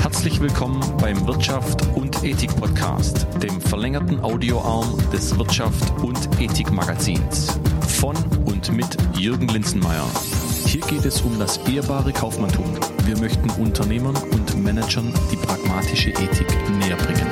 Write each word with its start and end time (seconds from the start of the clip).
Herzlich 0.00 0.40
willkommen 0.40 0.80
beim 1.00 1.26
Wirtschaft 1.26 1.84
und 1.96 2.22
Ethik 2.22 2.54
Podcast, 2.54 3.26
dem 3.42 3.60
verlängerten 3.60 4.20
Audioarm 4.20 4.96
des 5.12 5.36
Wirtschaft 5.36 5.98
und 6.00 6.16
Ethik 6.40 6.70
Magazins. 6.70 7.58
Von 7.88 8.14
und 8.44 8.72
mit 8.72 8.96
Jürgen 9.16 9.48
Linzenmeier. 9.48 10.06
Hier 10.66 10.80
geht 10.82 11.04
es 11.06 11.22
um 11.22 11.40
das 11.40 11.56
ehrbare 11.68 12.12
Kaufmanntum. 12.12 12.66
Wir 13.04 13.18
möchten 13.18 13.50
Unternehmern 13.60 14.16
und 14.30 14.62
Managern 14.62 15.12
die 15.32 15.36
pragmatische 15.36 16.10
Ethik 16.10 16.46
näher 16.78 16.96
bringen. 16.96 17.26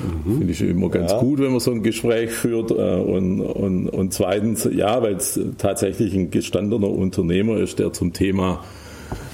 Mhm. 0.00 0.38
Finde 0.38 0.52
ich 0.52 0.60
immer 0.62 0.88
ganz 0.88 1.12
ja. 1.12 1.20
gut, 1.20 1.40
wenn 1.40 1.50
man 1.50 1.60
so 1.60 1.72
ein 1.72 1.82
Gespräch 1.82 2.30
führt. 2.30 2.70
Äh, 2.70 2.74
und, 2.74 3.40
und, 3.40 3.88
und 3.88 4.12
zweitens, 4.12 4.68
ja, 4.72 5.02
weil 5.02 5.14
es 5.16 5.38
tatsächlich 5.58 6.14
ein 6.14 6.30
gestandener 6.30 6.88
Unternehmer 6.88 7.58
ist, 7.58 7.78
der 7.78 7.92
zum 7.92 8.12
Thema 8.12 8.64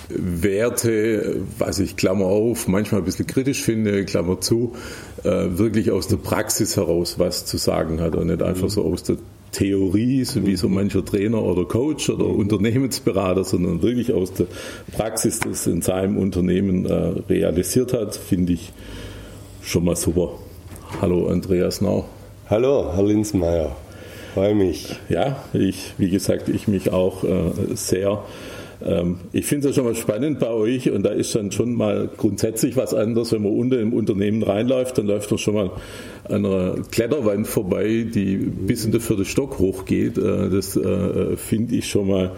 Werte, 0.08 1.40
was 1.58 1.78
ich 1.78 1.96
Klammer 1.96 2.26
auf, 2.26 2.68
manchmal 2.68 3.00
ein 3.00 3.04
bisschen 3.04 3.26
kritisch 3.26 3.62
finde, 3.62 4.04
Klammer 4.04 4.40
zu, 4.40 4.74
äh, 5.24 5.30
wirklich 5.30 5.90
aus 5.90 6.08
der 6.08 6.16
Praxis 6.16 6.76
heraus 6.76 7.18
was 7.18 7.44
zu 7.44 7.56
sagen 7.56 8.00
hat 8.00 8.14
und 8.14 8.28
nicht 8.28 8.42
einfach 8.42 8.70
so 8.70 8.84
aus 8.84 9.02
der 9.02 9.16
Theorie, 9.52 10.24
so 10.24 10.46
wie 10.46 10.56
so 10.56 10.68
mancher 10.68 11.04
Trainer 11.04 11.42
oder 11.42 11.64
Coach 11.64 12.10
oder 12.10 12.26
Unternehmensberater, 12.26 13.44
sondern 13.44 13.82
wirklich 13.82 14.12
aus 14.12 14.32
der 14.32 14.46
Praxis 14.92 15.40
das 15.40 15.66
in 15.66 15.82
seinem 15.82 16.18
Unternehmen 16.18 16.84
äh, 16.84 16.92
realisiert 17.28 17.92
hat, 17.92 18.14
finde 18.16 18.52
ich 18.52 18.72
schon 19.62 19.84
mal 19.84 19.96
super. 19.96 20.32
Hallo 21.00 21.28
Andreas 21.28 21.80
Nau. 21.80 22.04
Hallo, 22.48 22.92
Herr 22.94 23.02
Linzmeier. 23.02 23.74
Freue 24.34 24.54
mich. 24.54 24.94
Ja, 25.08 25.42
ich, 25.54 25.94
wie 25.96 26.10
gesagt, 26.10 26.48
ich 26.48 26.68
mich 26.68 26.92
auch 26.92 27.24
äh, 27.24 27.74
sehr. 27.74 28.22
Ähm, 28.84 29.18
ich 29.32 29.46
finde 29.46 29.68
es 29.68 29.76
ja 29.76 29.82
schon 29.82 29.92
mal 29.92 29.98
spannend 29.98 30.38
bei 30.38 30.48
euch 30.50 30.90
und 30.90 31.02
da 31.02 31.10
ist 31.10 31.34
dann 31.34 31.50
schon 31.50 31.74
mal 31.74 32.08
grundsätzlich 32.16 32.76
was 32.76 32.94
anderes, 32.94 33.32
wenn 33.32 33.42
man 33.42 33.52
unter 33.52 33.80
im 33.80 33.92
Unternehmen 33.92 34.42
reinläuft, 34.42 34.98
dann 34.98 35.06
läuft 35.06 35.30
man 35.30 35.38
schon 35.38 35.54
mal 35.54 35.70
an 36.24 36.44
einer 36.44 36.76
Kletterwand 36.90 37.46
vorbei, 37.46 38.06
die 38.12 38.36
bis 38.36 38.84
in 38.84 38.92
den 38.92 39.00
vierten 39.00 39.24
Stock 39.24 39.58
hochgeht. 39.58 40.18
Äh, 40.18 40.50
das 40.50 40.76
äh, 40.76 41.36
finde 41.36 41.76
ich 41.76 41.88
schon 41.88 42.08
mal 42.08 42.32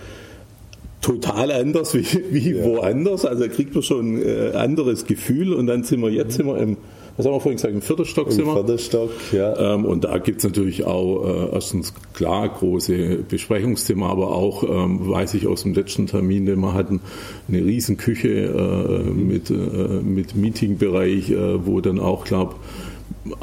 total 1.01 1.51
anders 1.53 1.95
wie, 1.95 2.07
wie 2.31 2.53
ja. 2.53 2.65
woanders. 2.65 3.25
Also 3.25 3.45
da 3.45 3.49
kriegt 3.49 3.75
man 3.75 3.83
schon 3.83 4.17
ein 4.17 4.23
äh, 4.23 4.57
anderes 4.57 5.07
Gefühl 5.07 5.53
und 5.55 5.67
dann 5.67 5.83
sind 5.83 6.01
wir 6.01 6.11
jetzt 6.11 6.39
wir 6.39 6.59
im 6.59 6.77
was 7.19 7.27
haben 7.27 7.35
wir 7.35 7.41
vorhin 7.41 7.57
gesagt, 7.57 7.75
im 7.75 7.83
Viertelstock 7.83 8.31
sind 8.31 8.47
wir. 8.47 8.55
Viertelstock, 8.55 9.11
ja. 9.33 9.75
Ähm, 9.75 9.85
und 9.85 10.05
da 10.05 10.19
gibt 10.19 10.39
es 10.39 10.45
natürlich 10.45 10.85
auch 10.85 11.27
äh, 11.27 11.53
erstens 11.53 11.93
klar 12.15 12.49
große 12.49 13.25
Besprechungsthemen, 13.29 14.05
aber 14.05 14.31
auch, 14.31 14.63
ähm, 14.63 15.09
weiß 15.09 15.35
ich 15.35 15.49
aus 15.49 15.65
dem 15.65 15.75
letzten 15.75 16.07
Termin, 16.07 16.47
den 16.47 16.61
wir 16.61 16.75
hatten, 16.75 17.01
eine 17.49 17.65
riesen 17.65 17.97
Küche 17.97 18.29
äh, 18.29 19.11
mit, 19.11 19.51
äh, 19.51 19.55
mit 19.55 20.37
Meetingbereich, 20.37 21.31
äh, 21.31 21.67
wo 21.67 21.81
dann 21.81 21.99
auch, 21.99 22.25
glaube 22.25 22.55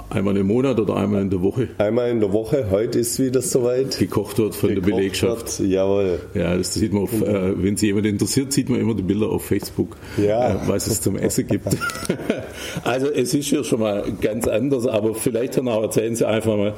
Einmal 0.09 0.37
im 0.37 0.47
Monat 0.47 0.79
oder 0.79 0.95
einmal 0.95 1.21
in 1.21 1.29
der 1.29 1.41
Woche? 1.41 1.69
Einmal 1.77 2.09
in 2.09 2.19
der 2.19 2.31
Woche. 2.31 2.67
Heute 2.71 2.99
ist 2.99 3.19
wieder 3.19 3.41
soweit. 3.41 3.97
Gekocht 3.97 4.37
wird 4.37 4.55
von 4.55 4.69
Gekocht 4.69 4.87
der 4.87 4.95
Belegschaft. 4.95 5.59
Wird, 5.59 5.69
jawohl. 5.69 6.19
Ja, 6.33 6.55
das 6.55 6.73
sieht 6.73 6.93
man 6.93 7.03
auf, 7.03 7.21
äh, 7.21 7.63
wenn 7.63 7.77
sich 7.77 7.87
jemand 7.87 8.05
interessiert, 8.05 8.53
sieht 8.53 8.69
man 8.69 8.79
immer 8.79 8.93
die 8.93 9.03
Bilder 9.03 9.27
auf 9.27 9.45
Facebook, 9.45 9.97
ja. 10.17 10.51
äh, 10.51 10.55
was 10.67 10.87
es 10.87 11.01
zum 11.01 11.17
Essen 11.17 11.47
gibt. 11.47 11.67
also 12.83 13.07
es 13.07 13.33
ist 13.33 13.47
hier 13.47 13.63
schon 13.63 13.79
mal 13.79 14.05
ganz 14.21 14.47
anders, 14.47 14.87
aber 14.87 15.15
vielleicht 15.15 15.57
dann 15.57 15.67
auch 15.67 15.81
erzählen 15.81 16.15
Sie 16.15 16.27
einfach 16.27 16.57
mal, 16.57 16.73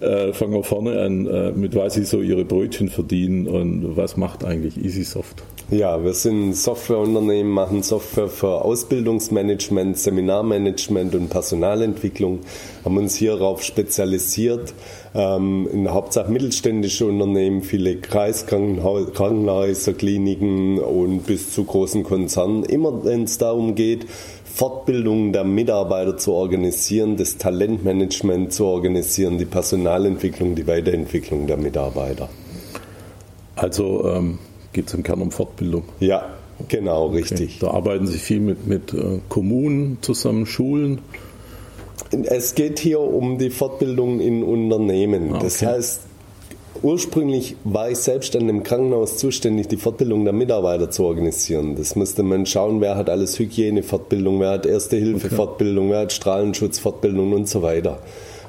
äh, 0.00 0.32
fangen 0.32 0.52
wir 0.52 0.62
vorne 0.62 1.00
an, 1.00 1.26
äh, 1.26 1.52
mit 1.52 1.74
was 1.74 1.94
Sie 1.94 2.04
so 2.04 2.20
Ihre 2.20 2.44
Brötchen 2.44 2.88
verdienen 2.88 3.46
und 3.48 3.96
was 3.96 4.16
macht 4.16 4.44
eigentlich 4.44 4.76
EasySoft? 4.82 5.42
Ja, 5.68 6.04
wir 6.04 6.14
sind 6.14 6.54
Softwareunternehmen, 6.54 7.50
machen 7.50 7.82
Software 7.82 8.28
für 8.28 8.64
Ausbildungsmanagement, 8.64 9.98
Seminarmanagement 9.98 11.16
und 11.16 11.28
Personalentwicklung, 11.28 12.38
haben 12.84 12.96
uns 12.96 13.16
hierauf 13.16 13.64
spezialisiert. 13.64 14.74
Ähm, 15.12 15.68
in 15.72 15.82
der 15.82 15.92
Hauptsache 15.92 16.30
mittelständische 16.30 17.06
Unternehmen, 17.06 17.62
viele 17.62 17.96
Kreiskrankenhäuser, 17.96 19.94
Kliniken 19.94 20.78
und 20.78 21.26
bis 21.26 21.52
zu 21.52 21.64
großen 21.64 22.04
Konzernen. 22.04 22.62
Immer 22.62 23.04
wenn 23.04 23.24
es 23.24 23.38
darum 23.38 23.74
geht, 23.74 24.06
Fortbildung 24.56 25.32
der 25.32 25.44
Mitarbeiter 25.44 26.16
zu 26.16 26.32
organisieren, 26.32 27.16
das 27.18 27.36
Talentmanagement 27.36 28.52
zu 28.52 28.64
organisieren, 28.64 29.36
die 29.36 29.44
Personalentwicklung, 29.44 30.54
die 30.54 30.66
Weiterentwicklung 30.66 31.46
der 31.46 31.58
Mitarbeiter. 31.58 32.28
Also 33.54 34.08
ähm 34.08 34.38
geht 34.76 34.88
es 34.88 34.94
im 34.94 35.02
Kern 35.02 35.22
um 35.22 35.30
Fortbildung. 35.30 35.84
Ja, 36.00 36.34
genau, 36.68 37.06
okay. 37.06 37.16
richtig. 37.16 37.58
Da 37.60 37.70
arbeiten 37.70 38.06
Sie 38.06 38.18
viel 38.18 38.40
mit, 38.40 38.66
mit 38.66 38.92
äh, 38.92 39.20
Kommunen 39.30 39.98
zusammen, 40.02 40.44
Schulen. 40.44 41.00
Es 42.10 42.54
geht 42.54 42.78
hier 42.78 43.00
um 43.00 43.38
die 43.38 43.48
Fortbildung 43.48 44.20
in 44.20 44.42
Unternehmen. 44.42 45.32
Ah, 45.32 45.36
okay. 45.36 45.44
Das 45.44 45.62
heißt, 45.62 46.00
ursprünglich 46.82 47.56
war 47.64 47.90
ich 47.90 47.98
selbst 47.98 48.34
an 48.36 48.46
dem 48.46 48.62
Krankenhaus 48.62 49.18
zuständig, 49.18 49.68
die 49.68 49.76
Fortbildung 49.76 50.24
der 50.24 50.32
Mitarbeiter 50.32 50.90
zu 50.90 51.04
organisieren. 51.04 51.76
Das 51.76 51.96
musste 51.96 52.22
man 52.22 52.46
schauen, 52.46 52.80
wer 52.80 52.96
hat 52.96 53.10
alles 53.10 53.38
Hygienefortbildung, 53.38 54.40
wer 54.40 54.50
hat 54.50 54.66
Erste-Hilfe-Fortbildung, 54.66 55.90
wer 55.90 56.00
hat 56.00 56.12
Strahlenschutzfortbildung 56.12 57.32
und 57.32 57.48
so 57.48 57.62
weiter. 57.62 58.00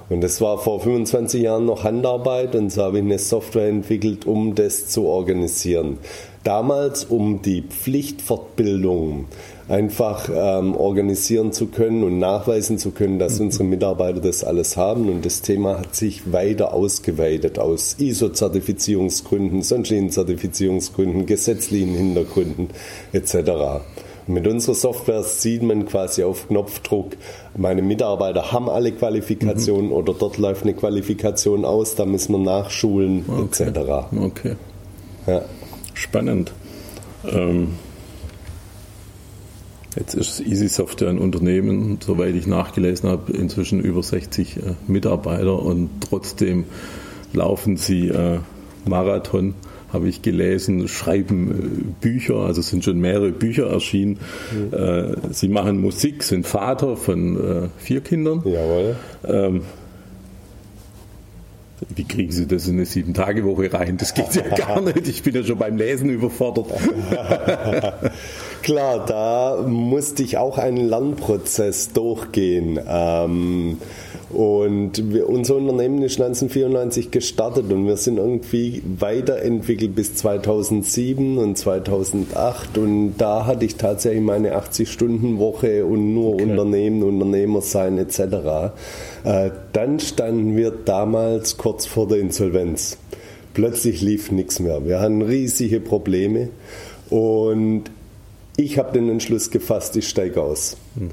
Und 0.10 0.22
das 0.22 0.40
war 0.40 0.58
vor 0.58 0.80
25 0.80 1.42
Jahren 1.42 1.66
noch 1.66 1.84
Handarbeit 1.84 2.56
und 2.56 2.72
so 2.72 2.84
habe 2.84 3.00
ich 3.00 3.04
eine 3.04 3.20
Software 3.20 3.68
entwickelt, 3.68 4.26
um 4.26 4.56
das 4.56 4.88
zu 4.88 5.06
organisieren. 5.06 5.98
Damals 6.44 7.04
um 7.04 7.42
die 7.42 7.62
Pflichtfortbildung 7.62 9.26
einfach 9.68 10.30
ähm, 10.34 10.76
organisieren 10.76 11.52
zu 11.52 11.68
können 11.68 12.04
und 12.04 12.20
nachweisen 12.20 12.78
zu 12.78 12.92
können, 12.92 13.20
dass 13.20 13.40
unsere 13.40 13.66
Mitarbeiter 13.66 14.22
das 14.22 14.44
alles 14.44 14.78
haben. 14.78 15.10
Und 15.10 15.26
das 15.26 15.42
Thema 15.42 15.80
hat 15.80 15.96
sich 15.96 16.32
weiter 16.32 16.74
ausgeweitet 16.74 17.60
aus 17.60 17.96
ISO-Zertifizierungsgründen, 18.00 19.62
sonstigen 19.62 20.10
Zertifizierungsgründen, 20.10 21.26
gesetzlichen 21.26 21.96
Hintergründen 21.96 22.70
etc. 23.12 23.84
Mit 24.28 24.46
unserer 24.46 24.76
Software 24.76 25.24
sieht 25.24 25.64
man 25.64 25.86
quasi 25.86 26.24
auf 26.24 26.48
Knopfdruck, 26.50 27.14
meine 27.56 27.82
Mitarbeiter 27.82 28.52
haben 28.52 28.70
alle 28.70 28.92
Qualifikationen 28.92 29.88
mhm. 29.88 29.94
oder 29.94 30.14
dort 30.14 30.38
läuft 30.38 30.64
eine 30.64 30.74
Qualifikation 30.74 31.64
aus, 31.64 31.96
da 31.96 32.06
müssen 32.06 32.34
wir 32.34 32.40
nachschulen 32.40 33.24
okay. 33.28 33.64
etc. 33.64 33.80
Okay. 34.20 34.56
Ja. 35.28 35.44
Spannend. 35.94 36.52
Ähm, 37.26 37.70
jetzt 40.00 40.14
ist 40.14 40.40
Easy 40.40 40.68
Software 40.68 41.10
ein 41.10 41.20
Unternehmen, 41.20 42.00
soweit 42.04 42.36
ich 42.36 42.48
nachgelesen 42.48 43.10
habe, 43.10 43.32
inzwischen 43.34 43.80
über 43.82 44.04
60 44.04 44.58
äh, 44.58 44.62
Mitarbeiter 44.88 45.62
und 45.62 45.90
trotzdem 46.02 46.66
laufen 47.34 47.78
sie 47.78 48.10
äh, 48.10 48.40
Marathon 48.86 49.56
habe 49.94 50.10
ich 50.10 50.22
gelesen, 50.22 50.88
schreiben 50.90 51.52
äh, 51.52 52.02
Bücher, 52.02 52.36
also 52.38 52.62
sind 52.62 52.84
schon 52.84 53.00
mehrere 53.00 53.32
Bücher 53.32 53.70
erschienen. 53.70 54.20
Mhm. 54.52 55.16
Sie 55.32 55.48
machen 55.48 55.80
Musik, 55.80 56.24
sind 56.24 56.46
Vater 56.46 56.98
von 56.98 57.38
äh, 57.38 57.70
vier 57.78 58.02
Kindern. 58.02 58.44
Jawohl. 58.46 58.96
Ähm, 59.26 59.62
wie 61.96 62.04
kriegen 62.04 62.32
Sie 62.32 62.48
das 62.48 62.68
in 62.68 62.76
eine 62.76 62.86
Sieben-Tage-Woche 62.86 63.72
rein? 63.72 63.98
Das 63.98 64.14
geht 64.14 64.34
ja 64.34 64.44
gar 64.56 64.82
nicht. 64.94 65.08
Ich 65.08 65.24
bin 65.24 65.36
ja 65.36 65.44
schon 65.44 65.58
beim 65.58 65.78
Lesen 65.78 66.10
überfordert. 66.10 66.68
Klar, 68.64 69.06
da 69.06 69.64
musste 69.66 70.24
ich 70.24 70.38
auch 70.38 70.58
einen 70.58 70.90
Lernprozess 70.90 71.94
durchgehen. 71.94 72.80
Ähm, 72.88 73.78
und 74.30 75.14
wir, 75.14 75.30
unser 75.30 75.56
Unternehmen 75.56 76.02
ist 76.02 76.20
1994 76.20 77.12
gestartet 77.12 77.72
und 77.72 77.88
wir 77.88 77.96
sind 77.96 78.18
irgendwie 78.18 78.84
weiterentwickelt 79.00 79.96
bis 79.96 80.16
2007 80.16 81.38
und 81.38 81.58
2008 81.58 82.78
und 82.78 83.14
da 83.18 83.46
hatte 83.46 83.64
ich 83.64 83.78
tatsächlich 83.78 84.22
meine 84.22 84.58
80-Stunden-Woche 84.58 85.86
und 85.86 86.14
nur 86.14 86.34
okay. 86.34 86.44
Unternehmen, 86.44 87.04
Unternehmer 87.04 87.62
sein 87.62 87.98
etc. 87.98 88.20
Äh, 89.24 89.52
dann 89.72 90.02
standen 90.02 90.58
wir 90.58 90.72
damals 90.72 91.56
kurz 91.56 91.86
vor 91.86 92.10
der 92.10 92.20
Insolvenz. 92.20 92.98
Plötzlich 93.54 94.02
lief 94.02 94.30
nichts 94.32 94.60
mehr. 94.60 94.86
Wir 94.86 95.00
hatten 95.00 95.22
riesige 95.22 95.80
Probleme 95.80 96.50
und 97.10 97.86
ich 98.58 98.78
habe 98.78 98.92
den 98.92 99.08
Entschluss 99.10 99.52
gefasst, 99.52 99.96
ich 99.96 100.10
steige 100.10 100.42
aus. 100.42 100.76
Mhm. 100.96 101.12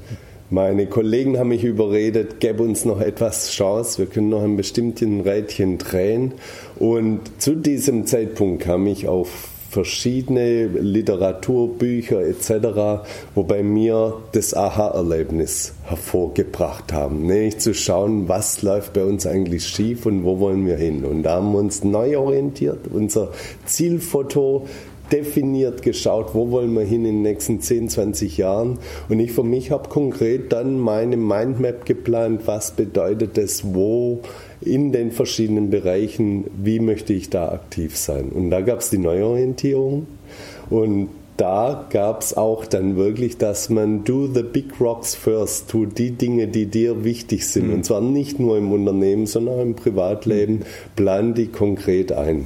Meine 0.49 0.85
Kollegen 0.85 1.39
haben 1.39 1.49
mich 1.49 1.63
überredet, 1.63 2.39
gäbe 2.39 2.61
uns 2.61 2.85
noch 2.85 3.01
etwas 3.01 3.51
Chance, 3.51 3.97
wir 3.97 4.05
können 4.05 4.29
noch 4.29 4.43
ein 4.43 4.57
bestimmtes 4.57 5.07
Rädchen 5.25 5.79
drehen. 5.79 6.33
Und 6.77 7.21
zu 7.39 7.55
diesem 7.55 8.05
Zeitpunkt 8.05 8.63
kam 8.63 8.85
ich 8.85 9.07
auf 9.07 9.29
verschiedene 9.75 10.67
Literaturbücher 10.67 12.21
etc., 12.21 13.07
wobei 13.33 13.61
mir 13.61 14.21
das 14.31 14.53
Aha-Erlebnis 14.53 15.73
hervorgebracht 15.83 16.93
haben. 16.93 17.25
Nämlich 17.25 17.57
zu 17.57 17.73
schauen, 17.73 18.29
was 18.29 18.61
läuft 18.61 18.93
bei 18.93 19.03
uns 19.03 19.25
eigentlich 19.27 19.67
schief 19.67 20.05
und 20.05 20.23
wo 20.23 20.39
wollen 20.39 20.65
wir 20.65 20.77
hin. 20.77 21.03
Und 21.03 21.23
da 21.23 21.37
haben 21.37 21.51
wir 21.51 21.59
uns 21.59 21.83
neu 21.83 22.17
orientiert. 22.17 22.87
Unser 22.93 23.31
Zielfoto 23.65 24.65
definiert 25.11 25.81
geschaut, 25.81 26.33
wo 26.33 26.51
wollen 26.51 26.73
wir 26.73 26.83
hin 26.83 27.05
in 27.05 27.15
den 27.15 27.21
nächsten 27.21 27.61
10, 27.61 27.89
20 27.89 28.37
Jahren. 28.37 28.79
Und 29.09 29.19
ich 29.19 29.31
für 29.31 29.43
mich 29.43 29.71
habe 29.71 29.89
konkret 29.89 30.51
dann 30.51 30.79
meine 30.79 31.17
Mindmap 31.17 31.85
geplant, 31.85 32.41
was 32.45 32.71
bedeutet 32.71 33.37
das, 33.37 33.73
wo 33.73 34.21
in 34.61 34.91
den 34.91 35.11
verschiedenen 35.11 35.69
Bereichen, 35.69 36.45
wie 36.57 36.79
möchte 36.79 37.13
ich 37.13 37.29
da 37.29 37.49
aktiv 37.49 37.97
sein. 37.97 38.29
Und 38.29 38.49
da 38.49 38.61
gab 38.61 38.79
es 38.79 38.89
die 38.89 38.97
Neuorientierung 38.97 40.07
und 40.69 41.09
da 41.37 41.85
gab 41.89 42.21
es 42.21 42.37
auch 42.37 42.65
dann 42.65 42.95
wirklich, 42.95 43.37
dass 43.37 43.69
man 43.69 44.05
do 44.05 44.27
the 44.27 44.43
big 44.43 44.79
rocks 44.79 45.15
first, 45.15 45.69
tu 45.69 45.85
die 45.85 46.11
Dinge, 46.11 46.47
die 46.47 46.67
dir 46.67 47.03
wichtig 47.03 47.45
sind. 47.47 47.67
Mhm. 47.67 47.73
Und 47.73 47.85
zwar 47.85 47.99
nicht 47.99 48.39
nur 48.39 48.57
im 48.57 48.71
Unternehmen, 48.71 49.25
sondern 49.25 49.55
auch 49.55 49.61
im 49.61 49.75
Privatleben, 49.75 50.61
plan 50.95 51.33
die 51.33 51.47
konkret 51.47 52.13
ein. 52.13 52.45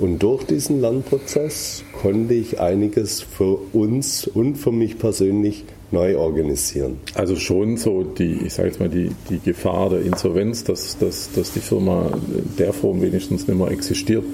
Und 0.00 0.20
durch 0.20 0.44
diesen 0.44 0.80
Lernprozess 0.80 1.84
konnte 2.00 2.32
ich 2.32 2.58
einiges 2.58 3.20
für 3.20 3.58
uns 3.74 4.26
und 4.26 4.56
für 4.56 4.72
mich 4.72 4.98
persönlich 4.98 5.64
neu 5.90 6.16
organisieren. 6.16 7.00
Also 7.14 7.36
schon 7.36 7.76
so 7.76 8.02
die, 8.02 8.38
ich 8.46 8.54
sage 8.54 8.68
jetzt 8.68 8.80
mal, 8.80 8.88
die, 8.88 9.10
die 9.28 9.40
Gefahr 9.40 9.90
der 9.90 10.00
Insolvenz, 10.00 10.64
dass, 10.64 10.96
dass, 10.96 11.30
dass 11.32 11.52
die 11.52 11.60
Firma 11.60 12.12
der 12.58 12.72
Form 12.72 13.02
wenigstens 13.02 13.46
nicht 13.46 13.58
mehr 13.58 13.70
existiert, 13.70 14.24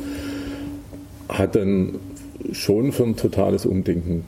hat 1.28 1.56
dann 1.56 1.98
schon 2.52 2.92
für 2.92 3.02
ein 3.02 3.16
totales 3.16 3.66
Umdenken 3.66 4.24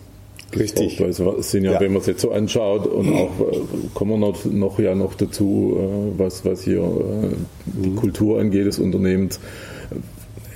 Richtig. 0.58 0.99
Weil 1.00 1.11
es 1.11 1.50
sind 1.50 1.64
ja, 1.64 1.73
ja, 1.73 1.81
wenn 1.81 1.93
man 1.93 2.00
es 2.00 2.06
jetzt 2.06 2.23
so 2.23 2.32
anschaut 2.32 2.87
und 2.87 3.12
auch 3.12 3.38
äh, 3.52 3.61
kommen 3.93 4.12
wir 4.12 4.17
noch, 4.17 4.44
noch 4.46 4.79
ja 4.79 4.94
noch 4.94 5.14
dazu, 5.14 5.76
äh, 5.79 6.19
was, 6.19 6.43
was 6.44 6.62
hier 6.62 6.81
äh, 6.81 7.35
die 7.67 7.90
mhm. 7.90 7.96
Kultur 7.96 8.40
angeht 8.40 8.67
des 8.67 8.79
Unternehmens, 8.79 9.40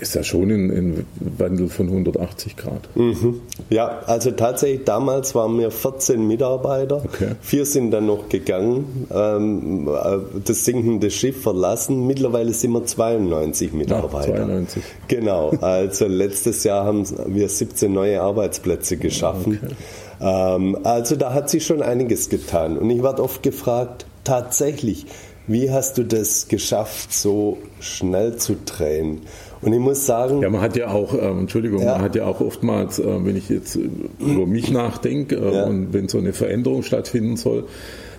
ist 0.02 0.14
ja 0.16 0.25
schon 0.25 0.50
ein, 0.50 1.06
Wandel 1.38 1.69
von 1.69 1.88
180 1.88 2.56
Grad. 2.56 2.88
Mhm. 2.96 3.40
Ja, 3.70 4.00
also 4.06 4.32
tatsächlich 4.32 4.84
damals 4.84 5.34
waren 5.34 5.58
wir 5.58 5.70
14 5.70 6.26
Mitarbeiter. 6.26 7.02
Okay. 7.04 7.28
Vier 7.40 7.64
sind 7.64 7.93
dann 7.93 8.06
noch 8.06 8.28
gegangen, 8.28 9.06
ähm, 9.14 9.88
äh, 9.88 10.19
das 10.44 10.64
sinkende 10.64 11.10
Schiff 11.10 11.43
verlassen. 11.43 12.06
Mittlerweile 12.06 12.52
sind 12.52 12.72
wir 12.72 12.84
92 12.84 13.72
Mitarbeiter. 13.72 14.34
Ach, 14.34 14.46
92. 14.46 14.82
Genau, 15.08 15.50
also 15.60 16.06
letztes 16.06 16.65
Jahr 16.65 16.84
haben 16.84 17.06
wir 17.26 17.48
17 17.48 17.93
neue 17.93 18.20
Arbeitsplätze 18.20 18.96
geschaffen. 18.96 19.60
Okay. 19.62 19.74
Ähm, 20.20 20.79
also 20.82 21.15
da 21.15 21.32
hat 21.32 21.48
sich 21.48 21.65
schon 21.65 21.81
einiges 21.81 22.29
getan. 22.29 22.76
Und 22.76 22.91
ich 22.91 23.03
werde 23.03 23.22
oft 23.22 23.43
gefragt, 23.43 24.06
tatsächlich, 24.24 25.06
wie 25.46 25.70
hast 25.70 25.98
du 25.98 26.05
das 26.05 26.48
geschafft, 26.48 27.12
so 27.12 27.58
schnell 27.81 28.36
zu 28.36 28.56
drehen? 28.65 29.22
Und 29.62 29.72
ich 29.72 29.78
muss 29.78 30.04
sagen. 30.06 30.42
Ja, 30.42 30.50
man 30.50 30.60
hat 30.60 30.76
ja 30.76 30.88
auch, 30.88 31.14
äh, 31.14 31.19
Entschuldigung, 31.19 31.82
ja. 31.82 31.92
man 31.92 32.02
hat 32.02 32.16
ja 32.16 32.26
auch 32.26 32.40
oftmals, 32.40 32.98
äh, 32.98 33.04
wenn 33.24 33.36
ich 33.36 33.48
jetzt 33.48 33.78
über 34.19 34.46
mich 34.46 34.70
nachdenke 34.70 35.36
äh, 35.36 35.54
ja. 35.54 35.64
und 35.64 35.92
wenn 35.92 36.08
so 36.08 36.19
eine 36.19 36.32
Veränderung 36.32 36.82
stattfinden 36.82 37.36
soll, 37.36 37.64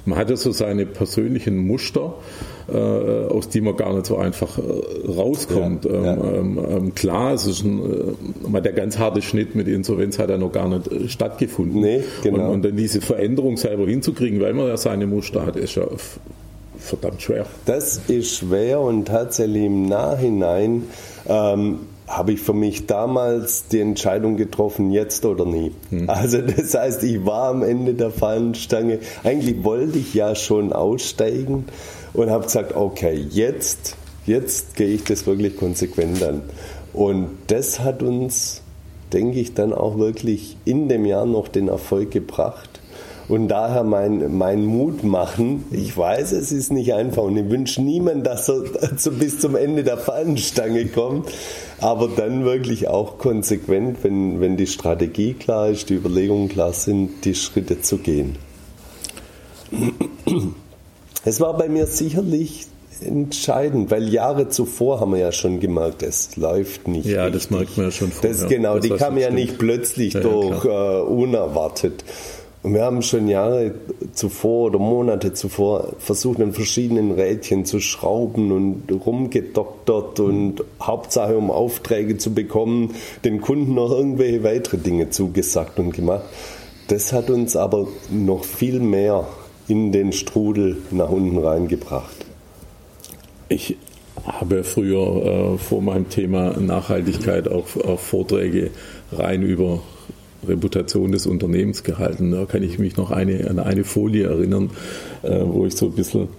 man 0.05 0.17
hat 0.19 0.29
ja 0.29 0.35
so 0.35 0.51
seine 0.51 0.85
persönlichen 0.85 1.57
Muster, 1.57 2.15
äh, 2.67 2.77
aus 2.77 3.49
die 3.49 3.61
man 3.61 3.75
gar 3.77 3.93
nicht 3.93 4.05
so 4.05 4.17
einfach 4.17 4.57
äh, 4.57 4.61
rauskommt. 5.09 5.85
Ja, 5.85 5.91
ja. 5.91 6.13
Ähm, 6.13 6.57
ähm, 6.57 6.65
ähm, 6.69 6.95
klar, 6.95 7.33
es 7.33 7.45
ist 7.45 7.63
ein, 7.63 8.15
äh, 8.53 8.61
der 8.61 8.73
ganz 8.73 8.97
harte 8.99 9.21
Schnitt 9.21 9.55
mit 9.55 9.67
Insolvenz 9.67 10.19
hat 10.19 10.29
ja 10.29 10.37
noch 10.37 10.51
gar 10.51 10.67
nicht 10.67 10.91
äh, 10.91 11.07
stattgefunden. 11.07 11.81
Nee, 11.81 12.03
genau. 12.21 12.47
und, 12.47 12.53
und, 12.55 12.65
dann 12.65 12.75
diese 12.75 13.01
Veränderung 13.01 13.57
selber 13.57 13.85
hinzukriegen, 13.85 14.41
weil 14.41 14.53
man 14.53 14.67
ja 14.67 14.77
seine 14.77 15.07
Muster 15.07 15.45
hat, 15.45 15.55
ist 15.55 15.75
ja 15.75 15.85
verdammt 16.83 17.21
schwer. 17.21 17.45
Das 17.65 18.01
ist 18.07 18.37
schwer 18.37 18.81
und 18.81 19.05
tatsächlich 19.05 19.63
im 19.63 19.87
Nachhinein 19.87 20.83
ähm, 21.27 21.79
habe 22.07 22.33
ich 22.33 22.41
für 22.41 22.53
mich 22.53 22.85
damals 22.85 23.67
die 23.67 23.79
Entscheidung 23.79 24.35
getroffen, 24.35 24.91
jetzt 24.91 25.25
oder 25.25 25.45
nie. 25.45 25.71
Hm. 25.89 26.09
Also 26.09 26.41
das 26.41 26.73
heißt, 26.73 27.03
ich 27.03 27.25
war 27.25 27.49
am 27.49 27.63
Ende 27.63 27.93
der 27.93 28.11
Fahnenstange. 28.11 28.99
Eigentlich 29.23 29.63
wollte 29.63 29.99
ich 29.99 30.13
ja 30.13 30.35
schon 30.35 30.73
aussteigen 30.73 31.65
und 32.13 32.29
habe 32.29 32.43
gesagt, 32.43 32.75
okay, 32.75 33.25
jetzt, 33.29 33.95
jetzt 34.25 34.75
gehe 34.75 34.89
ich 34.89 35.03
das 35.05 35.25
wirklich 35.25 35.55
konsequent 35.57 36.21
an. 36.23 36.41
Und 36.93 37.29
das 37.47 37.79
hat 37.79 38.03
uns, 38.03 38.61
denke 39.11 39.39
ich, 39.39 39.53
dann 39.53 39.73
auch 39.73 39.97
wirklich 39.97 40.57
in 40.65 40.89
dem 40.89 41.05
Jahr 41.05 41.25
noch 41.25 41.47
den 41.47 41.69
Erfolg 41.69 42.11
gebracht. 42.11 42.72
Und 43.29 43.47
daher 43.47 43.83
mein, 43.83 44.37
mein 44.37 44.65
Mut 44.65 45.03
machen. 45.03 45.65
Ich 45.71 45.97
weiß, 45.97 46.33
es 46.33 46.51
ist 46.51 46.71
nicht 46.71 46.93
einfach 46.93 47.23
und 47.23 47.37
ich 47.37 47.49
wünsche 47.49 47.81
niemand, 47.81 48.25
dass 48.27 48.49
er 48.49 48.63
bis 49.11 49.39
zum 49.39 49.55
Ende 49.55 49.83
der 49.83 49.97
Fahnenstange 49.97 50.87
kommt. 50.87 51.29
Aber 51.79 52.09
dann 52.09 52.45
wirklich 52.45 52.87
auch 52.87 53.17
konsequent, 53.17 54.03
wenn, 54.03 54.41
wenn 54.41 54.57
die 54.57 54.67
Strategie 54.67 55.33
klar 55.33 55.69
ist, 55.69 55.89
die 55.89 55.95
Überlegungen 55.95 56.49
klar 56.49 56.73
sind, 56.73 57.23
die 57.25 57.35
Schritte 57.35 57.81
zu 57.81 57.97
gehen. 57.97 58.37
Es 61.25 61.39
war 61.39 61.55
bei 61.55 61.69
mir 61.69 61.87
sicherlich 61.87 62.67
entscheidend, 63.01 63.91
weil 63.91 64.09
Jahre 64.09 64.49
zuvor 64.49 64.99
haben 64.99 65.13
wir 65.13 65.19
ja 65.19 65.31
schon 65.31 65.59
gemerkt, 65.59 66.03
es 66.03 66.35
läuft 66.35 66.87
nicht. 66.87 67.05
Ja, 67.05 67.25
richtig. 67.25 67.41
das 67.43 67.49
merkt 67.51 67.77
man 67.77 67.85
ja 67.87 67.91
schon 67.91 68.11
vorher. 68.11 68.31
Das, 68.31 68.47
genau, 68.47 68.75
das 68.75 68.83
die 68.83 68.89
kam 68.89 69.17
ja 69.17 69.29
nicht 69.29 69.57
plötzlich 69.57 70.13
ja, 70.13 70.19
durch 70.19 70.65
äh, 70.65 71.01
unerwartet. 71.01 72.03
Und 72.63 72.73
wir 72.73 72.83
haben 72.83 73.01
schon 73.01 73.27
Jahre 73.27 73.73
zuvor 74.13 74.67
oder 74.67 74.79
Monate 74.79 75.33
zuvor 75.33 75.95
versucht, 75.99 76.39
an 76.41 76.53
verschiedenen 76.53 77.11
Rädchen 77.11 77.65
zu 77.65 77.81
schrauben 77.81 78.53
und 78.53 79.05
rumgedoktert 79.05 80.21
und 80.21 80.63
Hauptsache, 80.81 81.37
um 81.37 81.51
Aufträge 81.51 82.17
zu 82.17 82.33
bekommen, 82.33 82.95
den 83.25 83.41
Kunden 83.41 83.75
noch 83.75 83.91
irgendwelche 83.91 84.43
weitere 84.43 84.77
Dinge 84.77 85.09
zugesagt 85.09 85.77
und 85.77 85.91
gemacht. 85.91 86.23
Das 86.87 87.11
hat 87.11 87.29
uns 87.29 87.57
aber 87.57 87.87
noch 88.09 88.45
viel 88.45 88.79
mehr 88.79 89.27
in 89.67 89.91
den 89.91 90.13
Strudel 90.13 90.77
nach 90.91 91.09
unten 91.09 91.39
reingebracht. 91.39 92.25
Ich 93.49 93.75
habe 94.25 94.63
früher 94.63 95.55
äh, 95.55 95.57
vor 95.57 95.81
meinem 95.81 96.09
Thema 96.09 96.57
Nachhaltigkeit 96.57 97.49
auch, 97.49 97.75
auch 97.83 97.99
Vorträge 97.99 98.71
rein 99.11 99.41
über 99.41 99.81
Reputation 100.47 101.11
des 101.11 101.25
Unternehmens 101.25 101.83
gehalten. 101.83 102.31
Da 102.31 102.45
kann 102.45 102.63
ich 102.63 102.79
mich 102.79 102.97
noch 102.97 103.11
eine, 103.11 103.49
an 103.49 103.59
eine 103.59 103.83
Folie 103.83 104.27
erinnern, 104.27 104.71
äh, 105.23 105.41
wo 105.43 105.65
ich 105.65 105.75
so 105.75 105.87
ein 105.87 105.93
bisschen 105.93 106.29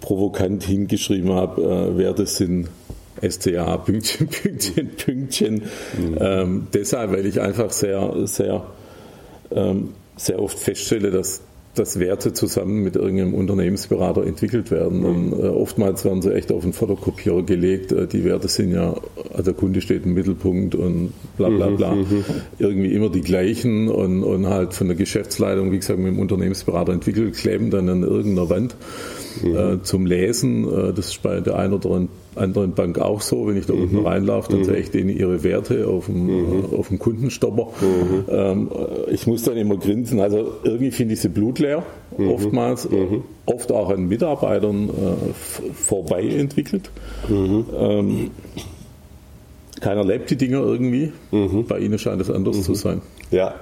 provokant 0.00 0.62
hingeschrieben 0.64 1.32
habe, 1.32 1.62
äh, 1.62 1.98
Werte 1.98 2.26
sind 2.26 2.68
SCA, 3.26 3.76
Pünktchen, 3.84 4.28
Pünktchen, 4.28 4.90
Pünktchen. 4.96 5.54
Mhm. 5.98 6.18
Ähm, 6.20 6.66
deshalb, 6.72 7.12
weil 7.12 7.26
ich 7.26 7.40
einfach 7.40 7.70
sehr, 7.70 8.26
sehr, 8.26 8.66
ähm, 9.50 9.90
sehr 10.16 10.40
oft 10.40 10.58
feststelle, 10.58 11.10
dass 11.10 11.42
dass 11.74 11.98
Werte 11.98 12.34
zusammen 12.34 12.82
mit 12.82 12.96
irgendeinem 12.96 13.32
Unternehmensberater 13.32 14.26
entwickelt 14.26 14.70
werden. 14.70 15.04
Und 15.04 15.32
äh, 15.32 15.46
oftmals 15.46 16.04
werden 16.04 16.20
sie 16.20 16.34
echt 16.34 16.52
auf 16.52 16.62
den 16.62 16.74
Fotokopierer 16.74 17.42
gelegt. 17.42 17.92
Äh, 17.92 18.06
die 18.06 18.24
Werte 18.24 18.48
sind 18.48 18.72
ja, 18.72 18.94
also 19.30 19.42
der 19.42 19.54
Kunde 19.54 19.80
steht 19.80 20.04
im 20.04 20.12
Mittelpunkt 20.12 20.74
und 20.74 21.12
bla 21.38 21.48
bla 21.48 21.70
mhm, 21.70 21.76
bla. 21.76 21.94
Mhm. 21.94 22.24
Irgendwie 22.58 22.92
immer 22.92 23.08
die 23.08 23.22
gleichen 23.22 23.88
und, 23.88 24.22
und 24.22 24.46
halt 24.48 24.74
von 24.74 24.88
der 24.88 24.96
Geschäftsleitung, 24.96 25.72
wie 25.72 25.78
gesagt, 25.78 25.98
mit 25.98 26.08
dem 26.08 26.18
Unternehmensberater 26.18 26.92
entwickelt, 26.92 27.34
kleben 27.34 27.70
dann 27.70 27.88
an 27.88 28.02
irgendeiner 28.02 28.50
Wand 28.50 28.76
mhm. 29.42 29.56
äh, 29.56 29.82
zum 29.82 30.04
Lesen. 30.04 30.68
Äh, 30.68 30.92
das 30.92 31.08
ist 31.08 31.22
bei 31.22 31.40
der 31.40 31.56
einen 31.56 31.72
oder 31.72 31.88
anderen 32.36 32.74
Bank 32.74 32.98
auch 32.98 33.20
so. 33.20 33.46
Wenn 33.46 33.56
ich 33.56 33.66
da 33.66 33.72
unten 33.72 34.00
mhm. 34.00 34.06
reinlaufe, 34.06 34.50
dann 34.50 34.60
mhm. 34.60 34.64
sehe 34.64 34.76
ich 34.76 34.90
denen 34.90 35.10
ihre 35.10 35.42
Werte 35.42 35.86
auf 35.88 36.06
dem, 36.06 36.26
mhm. 36.26 36.64
äh, 36.72 36.76
auf 36.76 36.88
dem 36.88 36.98
Kundenstopper. 36.98 37.68
Mhm. 37.80 38.24
Ähm, 38.28 38.70
äh, 38.72 39.10
ich 39.12 39.26
muss 39.26 39.42
dann 39.42 39.56
immer 39.56 39.76
grinsen. 39.76 40.20
Also 40.20 40.52
irgendwie 40.64 40.90
finde 40.90 41.14
ich 41.14 41.20
sie 41.20 41.28
blutleer, 41.28 41.84
mhm. 42.16 42.28
oftmals. 42.28 42.88
Mhm. 42.88 43.24
Oft 43.46 43.72
auch 43.72 43.90
an 43.90 44.06
Mitarbeitern 44.06 44.88
äh, 44.88 45.72
vorbei 45.74 46.22
entwickelt. 46.22 46.90
Ähm, 47.28 48.30
keiner 49.80 50.04
lebt 50.04 50.30
die 50.30 50.36
Dinger 50.36 50.60
irgendwie. 50.60 51.12
Bei 51.68 51.80
ihnen 51.80 51.98
scheint 51.98 52.20
es 52.20 52.30
anders 52.30 52.62
zu 52.62 52.74
sein. 52.74 53.02
Ja, 53.32 53.54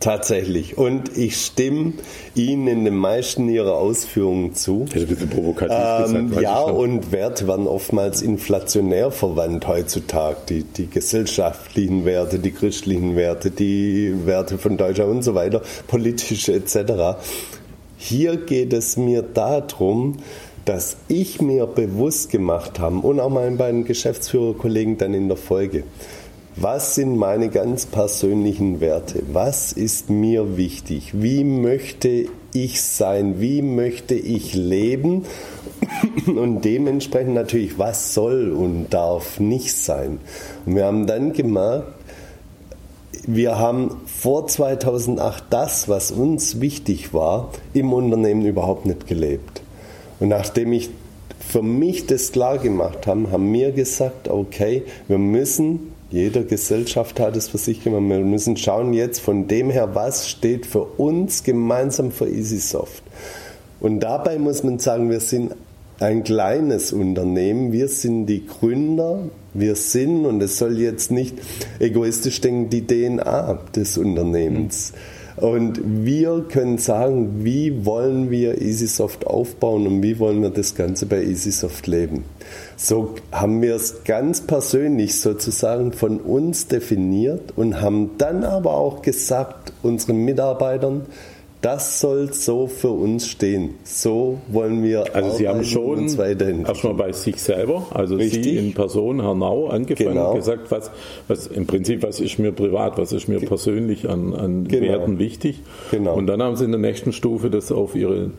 Tatsächlich. 0.00 0.76
Und 0.76 1.16
ich 1.16 1.36
stimme 1.36 1.94
Ihnen 2.34 2.68
in 2.68 2.84
den 2.84 2.96
meisten 2.96 3.48
Ihrer 3.48 3.74
Ausführungen 3.74 4.54
zu. 4.54 4.84
Das 4.84 5.02
ist 5.02 5.02
ein 5.02 5.08
bisschen 5.08 5.30
provokativ 5.30 6.14
ähm, 6.14 6.28
gesagt, 6.28 6.42
Ja, 6.42 6.60
und 6.60 7.12
Werte 7.12 7.48
werden 7.48 7.66
oftmals 7.66 8.22
inflationär 8.22 9.10
verwandt 9.10 9.66
heutzutage. 9.66 10.36
Die, 10.48 10.62
die 10.64 10.88
gesellschaftlichen 10.88 12.04
Werte, 12.04 12.38
die 12.38 12.52
christlichen 12.52 13.16
Werte, 13.16 13.50
die 13.50 14.14
Werte 14.26 14.58
von 14.58 14.76
Deutschland 14.76 15.10
und 15.10 15.22
so 15.22 15.34
weiter, 15.34 15.62
politische 15.86 16.52
etc. 16.52 17.18
Hier 17.96 18.36
geht 18.36 18.72
es 18.74 18.96
mir 18.96 19.22
darum, 19.22 20.18
dass 20.66 20.96
ich 21.08 21.40
mir 21.40 21.66
bewusst 21.66 22.30
gemacht 22.30 22.80
habe 22.80 22.98
und 22.98 23.20
auch 23.20 23.30
meinen 23.30 23.56
beiden 23.56 23.84
Geschäftsführerkollegen 23.84 24.98
dann 24.98 25.14
in 25.14 25.28
der 25.28 25.36
Folge, 25.36 25.84
was 26.58 26.94
sind 26.94 27.16
meine 27.16 27.50
ganz 27.50 27.84
persönlichen 27.84 28.80
Werte? 28.80 29.22
Was 29.30 29.72
ist 29.72 30.08
mir 30.08 30.56
wichtig? 30.56 31.10
Wie 31.12 31.44
möchte 31.44 32.26
ich 32.54 32.80
sein? 32.80 33.40
Wie 33.40 33.60
möchte 33.60 34.14
ich 34.14 34.54
leben? 34.54 35.26
Und 36.26 36.62
dementsprechend 36.64 37.34
natürlich, 37.34 37.78
was 37.78 38.14
soll 38.14 38.52
und 38.52 38.88
darf 38.88 39.38
nicht 39.38 39.76
sein? 39.76 40.18
Und 40.64 40.76
wir 40.76 40.86
haben 40.86 41.06
dann 41.06 41.34
gemerkt, 41.34 41.92
wir 43.26 43.58
haben 43.58 44.00
vor 44.06 44.46
2008 44.46 45.44
das, 45.50 45.88
was 45.90 46.10
uns 46.10 46.60
wichtig 46.60 47.12
war, 47.12 47.50
im 47.74 47.92
Unternehmen 47.92 48.46
überhaupt 48.46 48.86
nicht 48.86 49.06
gelebt. 49.06 49.62
Und 50.20 50.28
nachdem 50.28 50.72
ich 50.72 50.88
für 51.38 51.62
mich 51.62 52.06
das 52.06 52.32
klar 52.32 52.58
gemacht 52.58 53.06
habe, 53.06 53.30
haben 53.30 53.52
wir 53.52 53.72
gesagt, 53.72 54.28
okay, 54.28 54.84
wir 55.06 55.18
müssen 55.18 55.92
jeder 56.10 56.44
Gesellschaft 56.44 57.18
hat 57.18 57.36
es 57.36 57.48
für 57.48 57.58
sich 57.58 57.82
gemacht. 57.82 58.02
Wir 58.08 58.20
müssen 58.20 58.56
schauen 58.56 58.92
jetzt 58.92 59.20
von 59.20 59.48
dem 59.48 59.70
her, 59.70 59.94
was 59.94 60.28
steht 60.28 60.66
für 60.66 60.84
uns 60.84 61.42
gemeinsam 61.42 62.12
für 62.12 62.28
EasySoft. 62.28 63.02
Und 63.80 64.00
dabei 64.00 64.38
muss 64.38 64.62
man 64.62 64.78
sagen, 64.78 65.10
wir 65.10 65.20
sind 65.20 65.54
ein 65.98 66.24
kleines 66.24 66.92
Unternehmen. 66.92 67.72
Wir 67.72 67.88
sind 67.88 68.26
die 68.26 68.46
Gründer. 68.46 69.28
Wir 69.54 69.74
sind, 69.74 70.26
und 70.26 70.42
es 70.42 70.58
soll 70.58 70.78
jetzt 70.78 71.10
nicht 71.10 71.36
egoistisch 71.78 72.40
denken, 72.40 72.70
die 72.70 72.86
DNA 72.86 73.58
des 73.74 73.98
Unternehmens. 73.98 74.92
Und 75.36 75.80
wir 75.84 76.46
können 76.48 76.78
sagen, 76.78 77.44
wie 77.44 77.84
wollen 77.84 78.30
wir 78.30 78.60
EasySoft 78.60 79.26
aufbauen 79.26 79.86
und 79.86 80.02
wie 80.02 80.18
wollen 80.18 80.40
wir 80.40 80.50
das 80.50 80.74
Ganze 80.74 81.06
bei 81.06 81.22
EasySoft 81.22 81.86
leben. 81.86 82.24
So 82.76 83.14
haben 83.32 83.62
wir 83.62 83.74
es 83.74 84.04
ganz 84.04 84.40
persönlich 84.42 85.20
sozusagen 85.20 85.92
von 85.92 86.20
uns 86.20 86.68
definiert 86.68 87.52
und 87.56 87.80
haben 87.80 88.12
dann 88.18 88.44
aber 88.44 88.74
auch 88.74 89.02
gesagt 89.02 89.72
unseren 89.82 90.18
Mitarbeitern, 90.18 91.06
das 91.62 92.00
soll 92.00 92.32
so 92.32 92.68
für 92.68 92.90
uns 92.90 93.26
stehen. 93.26 93.74
So 93.82 94.38
wollen 94.48 94.84
wir 94.84 95.16
Also 95.16 95.36
Sie 95.36 95.48
haben 95.48 95.64
schon 95.64 96.06
erstmal 96.06 96.94
bei 96.94 97.12
sich 97.12 97.42
selber, 97.42 97.86
also 97.92 98.14
Richtig. 98.14 98.44
Sie 98.44 98.56
in 98.56 98.72
Person, 98.74 99.20
Herr 99.20 99.34
Nau, 99.34 99.66
angefangen 99.66 100.10
genau. 100.10 100.30
und 100.30 100.36
gesagt, 100.36 100.70
was, 100.70 100.90
was 101.28 101.46
im 101.48 101.66
Prinzip, 101.66 102.02
was 102.02 102.20
ist 102.20 102.38
mir 102.38 102.52
privat, 102.52 102.98
was 102.98 103.12
ist 103.12 103.26
mir 103.26 103.40
persönlich 103.40 104.08
an, 104.08 104.34
an 104.34 104.68
genau. 104.68 104.86
Werten 104.86 105.18
wichtig. 105.18 105.60
Genau. 105.90 106.14
Und 106.14 106.28
dann 106.28 106.42
haben 106.42 106.56
Sie 106.56 106.64
in 106.64 106.72
der 106.72 106.80
nächsten 106.80 107.12
Stufe 107.12 107.50
das 107.50 107.72
auf 107.72 107.96
Ihre 107.96 108.30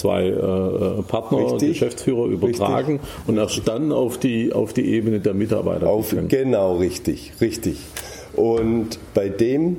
zwei 0.00 0.28
äh, 0.28 1.02
Partner, 1.02 1.52
richtig, 1.52 1.70
Geschäftsführer 1.70 2.26
übertragen 2.26 2.94
richtig, 2.94 3.28
und 3.28 3.36
erst 3.36 3.68
dann 3.68 3.92
auf 3.92 4.18
die, 4.18 4.52
auf 4.52 4.72
die 4.72 4.86
Ebene 4.92 5.20
der 5.20 5.34
Mitarbeiter. 5.34 5.88
Auf, 5.88 6.14
genau, 6.28 6.76
richtig, 6.76 7.32
richtig. 7.40 7.76
Und 8.34 8.98
bei 9.14 9.28
dem 9.28 9.76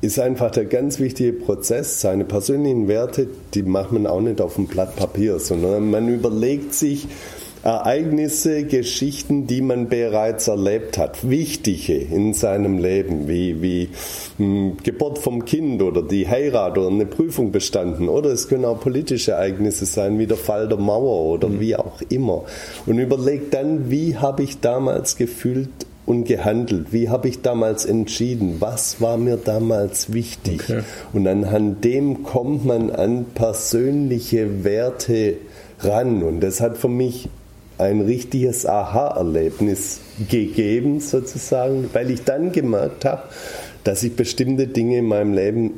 ist 0.00 0.18
einfach 0.18 0.50
der 0.50 0.66
ganz 0.66 1.00
wichtige 1.00 1.32
Prozess. 1.32 2.00
Seine 2.00 2.24
persönlichen 2.24 2.86
Werte, 2.88 3.28
die 3.54 3.62
macht 3.62 3.92
man 3.92 4.06
auch 4.06 4.20
nicht 4.20 4.40
auf 4.40 4.56
dem 4.56 4.66
Blatt 4.66 4.96
Papier, 4.96 5.38
sondern 5.38 5.90
man 5.90 6.08
überlegt 6.08 6.74
sich 6.74 7.08
Ereignisse, 7.62 8.64
Geschichten, 8.64 9.46
die 9.46 9.60
man 9.60 9.88
bereits 9.88 10.46
erlebt 10.46 10.98
hat, 10.98 11.28
wichtige 11.28 11.96
in 11.96 12.32
seinem 12.32 12.78
Leben, 12.78 13.26
wie, 13.28 13.60
wie 13.60 13.88
hm, 14.36 14.76
Geburt 14.82 15.18
vom 15.18 15.44
Kind 15.44 15.82
oder 15.82 16.02
die 16.02 16.28
Heirat 16.28 16.78
oder 16.78 16.88
eine 16.88 17.06
Prüfung 17.06 17.50
bestanden. 17.52 18.08
Oder 18.08 18.30
es 18.30 18.48
können 18.48 18.64
auch 18.64 18.80
politische 18.80 19.32
Ereignisse 19.32 19.86
sein, 19.86 20.18
wie 20.18 20.26
der 20.26 20.36
Fall 20.36 20.68
der 20.68 20.78
Mauer 20.78 21.24
oder 21.24 21.48
mhm. 21.48 21.60
wie 21.60 21.76
auch 21.76 22.00
immer. 22.08 22.44
Und 22.86 22.98
überlegt 22.98 23.54
dann, 23.54 23.90
wie 23.90 24.16
habe 24.16 24.42
ich 24.42 24.60
damals 24.60 25.16
gefühlt 25.16 25.70
und 26.06 26.24
gehandelt? 26.24 26.92
Wie 26.92 27.08
habe 27.08 27.28
ich 27.28 27.42
damals 27.42 27.84
entschieden? 27.84 28.56
Was 28.60 29.00
war 29.00 29.16
mir 29.16 29.36
damals 29.36 30.12
wichtig? 30.12 30.62
Okay. 30.62 30.82
Und 31.12 31.26
anhand 31.26 31.84
dem 31.84 32.22
kommt 32.22 32.64
man 32.64 32.90
an 32.90 33.26
persönliche 33.34 34.64
Werte 34.64 35.36
ran. 35.80 36.22
Und 36.22 36.40
das 36.40 36.60
hat 36.60 36.78
für 36.78 36.88
mich 36.88 37.28
ein 37.78 38.00
richtiges 38.00 38.66
Aha-Erlebnis 38.66 40.00
gegeben, 40.28 41.00
sozusagen, 41.00 41.90
weil 41.92 42.10
ich 42.10 42.24
dann 42.24 42.52
gemerkt 42.52 43.04
habe, 43.04 43.22
dass 43.84 44.02
ich 44.02 44.16
bestimmte 44.16 44.66
Dinge 44.66 44.98
in 44.98 45.06
meinem 45.06 45.34
Leben 45.34 45.72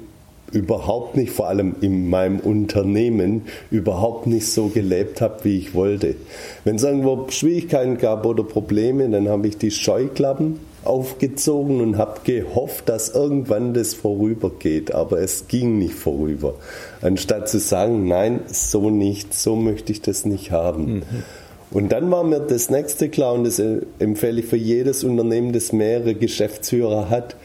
überhaupt 0.52 1.16
nicht, 1.16 1.30
vor 1.30 1.48
allem 1.48 1.76
in 1.80 2.08
meinem 2.08 2.40
Unternehmen, 2.40 3.42
überhaupt 3.70 4.26
nicht 4.26 4.46
so 4.46 4.68
gelebt 4.68 5.20
habe, 5.20 5.44
wie 5.44 5.58
ich 5.58 5.74
wollte. 5.74 6.14
Wenn 6.64 6.76
es 6.76 6.84
irgendwo 6.84 7.26
Schwierigkeiten 7.28 7.98
gab 7.98 8.24
oder 8.24 8.42
Probleme, 8.42 9.08
dann 9.10 9.28
habe 9.28 9.48
ich 9.48 9.58
die 9.58 9.70
Scheuklappen 9.70 10.58
aufgezogen 10.84 11.80
und 11.80 11.98
habe 11.98 12.20
gehofft, 12.24 12.88
dass 12.88 13.10
irgendwann 13.10 13.74
das 13.74 13.94
vorübergeht. 13.94 14.94
Aber 14.94 15.20
es 15.20 15.48
ging 15.48 15.78
nicht 15.78 15.94
vorüber. 15.94 16.54
Anstatt 17.02 17.48
zu 17.48 17.58
sagen, 17.58 18.08
nein, 18.08 18.40
so 18.46 18.88
nicht, 18.88 19.34
so 19.34 19.54
möchte 19.54 19.92
ich 19.92 20.00
das 20.00 20.24
nicht 20.24 20.50
haben. 20.50 20.94
Mhm. 20.94 21.02
Und 21.70 21.92
dann 21.92 22.10
war 22.10 22.25
mir 22.25 22.40
das 22.40 22.70
nächste 22.70 23.08
klar, 23.08 23.34
und 23.34 23.44
das 23.44 23.62
empfehle 23.98 24.40
ich 24.40 24.46
für 24.46 24.56
jedes 24.56 25.04
Unternehmen, 25.04 25.52
das 25.52 25.72
mehrere 25.72 26.14
Geschäftsführer 26.14 27.10
hat, 27.10 27.37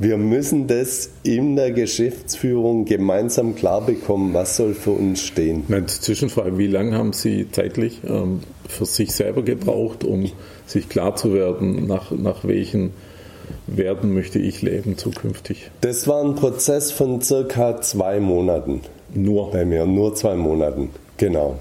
wir 0.00 0.16
müssen 0.16 0.66
das 0.66 1.10
in 1.24 1.56
der 1.56 1.72
Geschäftsführung 1.72 2.86
gemeinsam 2.86 3.54
klar 3.54 3.82
bekommen, 3.84 4.32
was 4.32 4.56
soll 4.56 4.72
für 4.72 4.92
uns 4.92 5.20
stehen. 5.20 5.64
Eine 5.68 5.84
Zwischenfrage, 5.84 6.56
wie 6.56 6.68
lange 6.68 6.96
haben 6.96 7.12
Sie 7.12 7.46
zeitlich 7.52 8.00
ähm, 8.08 8.40
für 8.66 8.86
sich 8.86 9.12
selber 9.12 9.42
gebraucht, 9.42 10.02
um 10.04 10.30
sich 10.66 10.88
klar 10.88 11.16
zu 11.16 11.34
werden, 11.34 11.86
nach, 11.86 12.12
nach 12.12 12.44
welchen 12.44 12.92
Werten 13.66 14.14
möchte 14.14 14.38
ich 14.38 14.62
leben 14.62 14.96
zukünftig? 14.96 15.70
Das 15.82 16.08
war 16.08 16.24
ein 16.24 16.34
Prozess 16.34 16.92
von 16.92 17.20
circa 17.20 17.82
zwei 17.82 18.20
Monaten. 18.20 18.80
Nur? 19.12 19.50
Bei 19.50 19.66
mir, 19.66 19.84
nur 19.84 20.14
zwei 20.14 20.34
Monaten, 20.34 20.88
genau. 21.18 21.58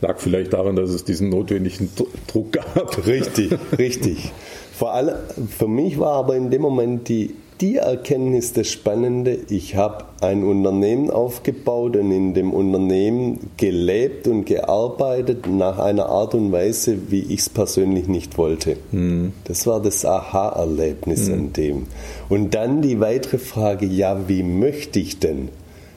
Lag 0.00 0.18
vielleicht 0.18 0.52
daran, 0.52 0.76
dass 0.76 0.90
es 0.90 1.04
diesen 1.04 1.30
notwendigen 1.30 1.90
Druck 2.26 2.52
gab. 2.52 3.06
Richtig, 3.06 3.52
richtig. 3.78 4.32
Vor 4.76 4.92
allem, 4.92 5.16
für 5.48 5.68
mich 5.68 5.98
war 5.98 6.12
aber 6.12 6.36
in 6.36 6.50
dem 6.50 6.60
Moment 6.60 7.08
die, 7.08 7.34
die 7.62 7.76
Erkenntnis 7.76 8.52
das 8.52 8.68
Spannende, 8.68 9.38
ich 9.48 9.74
habe 9.74 10.04
ein 10.20 10.44
Unternehmen 10.44 11.10
aufgebaut 11.10 11.96
und 11.96 12.10
in 12.10 12.34
dem 12.34 12.52
Unternehmen 12.52 13.50
gelebt 13.56 14.26
und 14.26 14.44
gearbeitet 14.44 15.46
nach 15.46 15.78
einer 15.78 16.06
Art 16.10 16.34
und 16.34 16.52
Weise, 16.52 17.10
wie 17.10 17.20
ich 17.20 17.40
es 17.40 17.48
persönlich 17.48 18.06
nicht 18.06 18.36
wollte. 18.36 18.76
Mhm. 18.92 19.32
Das 19.44 19.66
war 19.66 19.80
das 19.80 20.04
Aha-Erlebnis 20.04 21.28
mhm. 21.28 21.34
an 21.34 21.52
dem. 21.54 21.86
Und 22.28 22.54
dann 22.54 22.82
die 22.82 23.00
weitere 23.00 23.38
Frage, 23.38 23.86
ja, 23.86 24.28
wie 24.28 24.42
möchte 24.42 24.98
ich 24.98 25.18
denn 25.18 25.48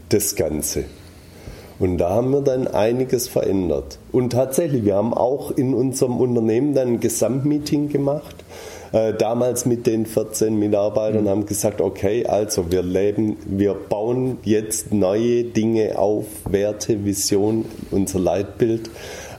das 0.07 0.37
Ganze? 0.37 0.85
Und 1.79 1.97
da 1.97 2.09
haben 2.09 2.31
wir 2.31 2.41
dann 2.41 2.67
einiges 2.67 3.27
verändert. 3.27 3.99
Und 4.11 4.31
tatsächlich, 4.31 4.83
wir 4.83 4.95
haben 4.95 5.13
auch 5.13 5.51
in 5.51 5.73
unserem 5.73 6.17
Unternehmen 6.17 6.73
dann 6.73 6.87
ein 6.89 6.99
Gesamtmeeting 6.99 7.89
gemacht 7.89 8.35
äh, 8.91 9.13
damals 9.13 9.65
mit 9.65 9.85
den 9.85 10.05
14 10.05 10.57
Mitarbeitern 10.57 11.23
mhm. 11.23 11.29
haben 11.29 11.45
gesagt, 11.45 11.81
okay, 11.81 12.25
also 12.25 12.71
wir 12.71 12.81
leben, 12.81 13.37
wir 13.45 13.73
bauen 13.73 14.37
jetzt 14.43 14.93
neue 14.93 15.43
Dinge 15.43 15.97
auf, 15.99 16.25
Werte, 16.49 17.05
Vision, 17.05 17.65
unser 17.91 18.19
Leitbild. 18.19 18.89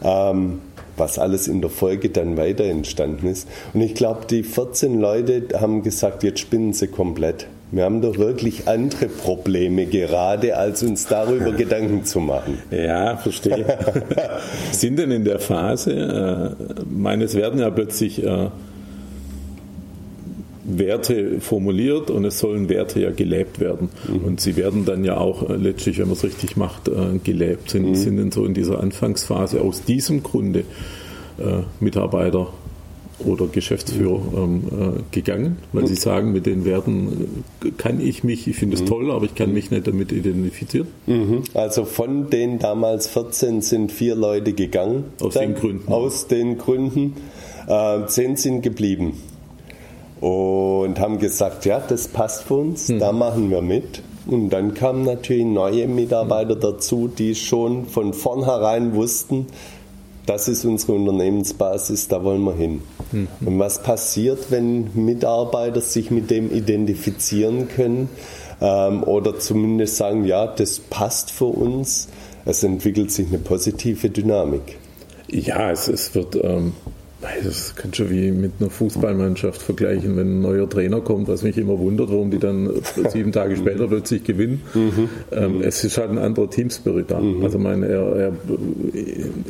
Ähm, 0.02 0.60
was 0.96 1.18
alles 1.18 1.48
in 1.48 1.62
der 1.62 1.70
Folge 1.70 2.10
dann 2.10 2.36
weiter 2.36 2.64
entstanden 2.64 3.26
ist. 3.28 3.48
Und 3.72 3.80
ich 3.80 3.94
glaube, 3.94 4.26
die 4.28 4.42
14 4.42 5.00
Leute 5.00 5.58
haben 5.58 5.82
gesagt, 5.82 6.22
jetzt 6.22 6.40
spinnen 6.40 6.74
sie 6.74 6.88
komplett. 6.88 7.46
Wir 7.72 7.84
haben 7.84 8.02
doch 8.02 8.18
wirklich 8.18 8.66
andere 8.66 9.06
Probleme 9.06 9.86
gerade, 9.86 10.56
als 10.56 10.82
uns 10.82 11.06
darüber 11.06 11.52
Gedanken 11.56 12.04
zu 12.04 12.20
machen. 12.20 12.58
Ja, 12.70 13.16
verstehe. 13.16 13.78
Sind 14.72 14.98
denn 14.98 15.12
in 15.12 15.24
der 15.24 15.38
Phase, 15.38 16.56
äh, 16.58 16.82
meines 16.88 17.36
werden 17.36 17.60
ja 17.60 17.70
plötzlich 17.70 18.24
äh, 18.24 18.48
Werte 20.64 21.40
formuliert 21.40 22.10
und 22.10 22.24
es 22.24 22.38
sollen 22.38 22.68
Werte 22.68 23.00
ja 23.00 23.10
gelebt 23.10 23.60
werden. 23.60 23.88
Mhm. 24.08 24.24
Und 24.24 24.40
sie 24.40 24.56
werden 24.56 24.84
dann 24.84 25.04
ja 25.04 25.16
auch 25.16 25.48
äh, 25.48 25.56
letztlich, 25.56 25.98
wenn 25.98 26.06
man 26.06 26.16
es 26.16 26.24
richtig 26.24 26.56
macht, 26.56 26.88
äh, 26.88 27.18
gelebt. 27.22 27.70
Sind, 27.70 27.90
mhm. 27.90 27.94
sind 27.94 28.16
denn 28.16 28.32
so 28.32 28.44
in 28.44 28.54
dieser 28.54 28.80
Anfangsphase 28.80 29.60
aus 29.60 29.84
diesem 29.84 30.22
Grunde 30.22 30.60
äh, 31.38 31.62
Mitarbeiter 31.80 32.48
oder 33.24 33.46
Geschäftsführer 33.46 34.20
ähm, 34.36 34.62
äh, 34.70 35.02
gegangen, 35.10 35.58
weil 35.72 35.86
sie 35.86 35.94
sagen, 35.94 36.32
mit 36.32 36.46
den 36.46 36.64
Werten 36.64 37.44
äh, 37.64 37.70
kann 37.70 38.00
ich 38.00 38.24
mich, 38.24 38.46
ich 38.46 38.56
finde 38.56 38.76
es 38.76 38.82
mhm. 38.82 38.86
toll, 38.86 39.10
aber 39.10 39.24
ich 39.24 39.34
kann 39.34 39.52
mich 39.52 39.70
nicht 39.70 39.86
damit 39.86 40.12
identifizieren. 40.12 40.88
Mhm. 41.06 41.42
Also 41.54 41.84
von 41.84 42.30
den 42.30 42.58
damals 42.58 43.08
14 43.08 43.62
sind 43.62 43.92
vier 43.92 44.14
Leute 44.14 44.52
gegangen. 44.52 45.04
Aus 45.20 45.34
den 45.34 45.54
Gründen. 45.54 45.92
Aus 45.92 46.26
den 46.26 46.58
Gründen. 46.58 47.14
Äh, 47.66 48.06
zehn 48.06 48.36
sind 48.36 48.62
geblieben 48.62 49.14
und 50.20 51.00
haben 51.00 51.18
gesagt, 51.18 51.64
ja, 51.64 51.80
das 51.80 52.08
passt 52.08 52.44
für 52.44 52.54
uns, 52.54 52.88
hm. 52.88 52.98
da 52.98 53.12
machen 53.12 53.50
wir 53.50 53.62
mit. 53.62 54.02
Und 54.26 54.50
dann 54.50 54.74
kamen 54.74 55.04
natürlich 55.04 55.46
neue 55.46 55.88
Mitarbeiter 55.88 56.54
dazu, 56.54 57.08
die 57.08 57.34
schon 57.34 57.86
von 57.86 58.12
vornherein 58.12 58.94
wussten, 58.94 59.46
das 60.26 60.48
ist 60.48 60.64
unsere 60.64 60.92
Unternehmensbasis, 60.92 62.08
da 62.08 62.22
wollen 62.22 62.42
wir 62.42 62.54
hin. 62.54 62.82
Mhm. 63.12 63.28
Und 63.44 63.58
was 63.58 63.82
passiert, 63.82 64.50
wenn 64.50 64.90
Mitarbeiter 64.94 65.80
sich 65.80 66.10
mit 66.10 66.30
dem 66.30 66.54
identifizieren 66.54 67.68
können 67.68 68.08
ähm, 68.60 69.02
oder 69.02 69.38
zumindest 69.38 69.96
sagen, 69.96 70.24
ja, 70.24 70.46
das 70.46 70.78
passt 70.78 71.30
für 71.30 71.46
uns? 71.46 72.08
Es 72.44 72.62
entwickelt 72.62 73.10
sich 73.10 73.28
eine 73.28 73.38
positive 73.38 74.08
Dynamik. 74.08 74.78
Ja, 75.28 75.70
es, 75.70 75.88
es 75.88 76.14
wird 76.14 76.36
ähm, 76.42 76.72
das 77.44 77.74
kann 77.74 77.92
schon 77.92 78.10
wie 78.10 78.30
mit 78.30 78.52
einer 78.60 78.70
Fußballmannschaft 78.70 79.60
vergleichen, 79.60 80.16
wenn 80.16 80.38
ein 80.38 80.40
neuer 80.40 80.68
Trainer 80.68 81.00
kommt, 81.00 81.28
was 81.28 81.42
mich 81.42 81.58
immer 81.58 81.78
wundert, 81.78 82.10
warum 82.10 82.30
die 82.30 82.38
dann 82.38 82.70
sieben 83.10 83.32
Tage 83.32 83.56
später 83.56 83.88
plötzlich 83.88 84.24
gewinnen. 84.24 84.62
Mhm. 84.72 85.08
Ähm, 85.30 85.62
es 85.62 85.84
ist 85.84 85.98
halt 85.98 86.10
ein 86.10 86.18
anderer 86.18 86.48
Teamspirit 86.48 87.10
da. 87.10 87.20
Mhm. 87.20 87.44
Also 87.44 87.58
meine, 87.58 87.86
er, 87.88 88.16
er, 88.16 88.32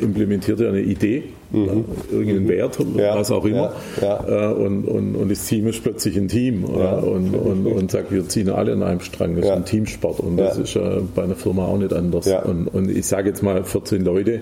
implementiert 0.01 0.59
ja 0.59 0.67
eine 0.67 0.81
Idee, 0.81 1.23
mhm. 1.51 1.85
irgendeinen 2.11 2.49
Wert, 2.49 2.77
ja. 2.97 3.15
was 3.15 3.31
auch 3.31 3.45
immer, 3.45 3.73
ja. 4.01 4.25
Ja. 4.27 4.51
Äh, 4.51 4.53
und, 4.53 4.85
und, 4.85 5.15
und 5.15 5.31
das 5.31 5.45
Team 5.45 5.67
ist 5.67 5.81
plötzlich 5.81 6.17
ein 6.17 6.27
Team 6.27 6.65
und, 6.65 7.33
und, 7.33 7.67
und 7.67 7.91
sagt, 7.91 8.11
wir 8.11 8.27
ziehen 8.27 8.49
alle 8.49 8.73
an 8.73 8.83
einem 8.83 8.99
Strang. 8.99 9.35
Das 9.35 9.45
ist 9.45 9.51
ein 9.51 9.65
Teamsport 9.65 10.19
und 10.19 10.35
das 10.35 10.57
ist 10.57 10.75
äh, 10.75 11.01
bei 11.15 11.23
einer 11.23 11.35
Firma 11.35 11.65
auch 11.65 11.77
nicht 11.77 11.93
anders. 11.93 12.27
Und, 12.43 12.67
und 12.67 12.89
ich 12.89 13.05
sage 13.05 13.29
jetzt 13.29 13.43
mal 13.43 13.63
14 13.63 14.03
Leute, 14.03 14.41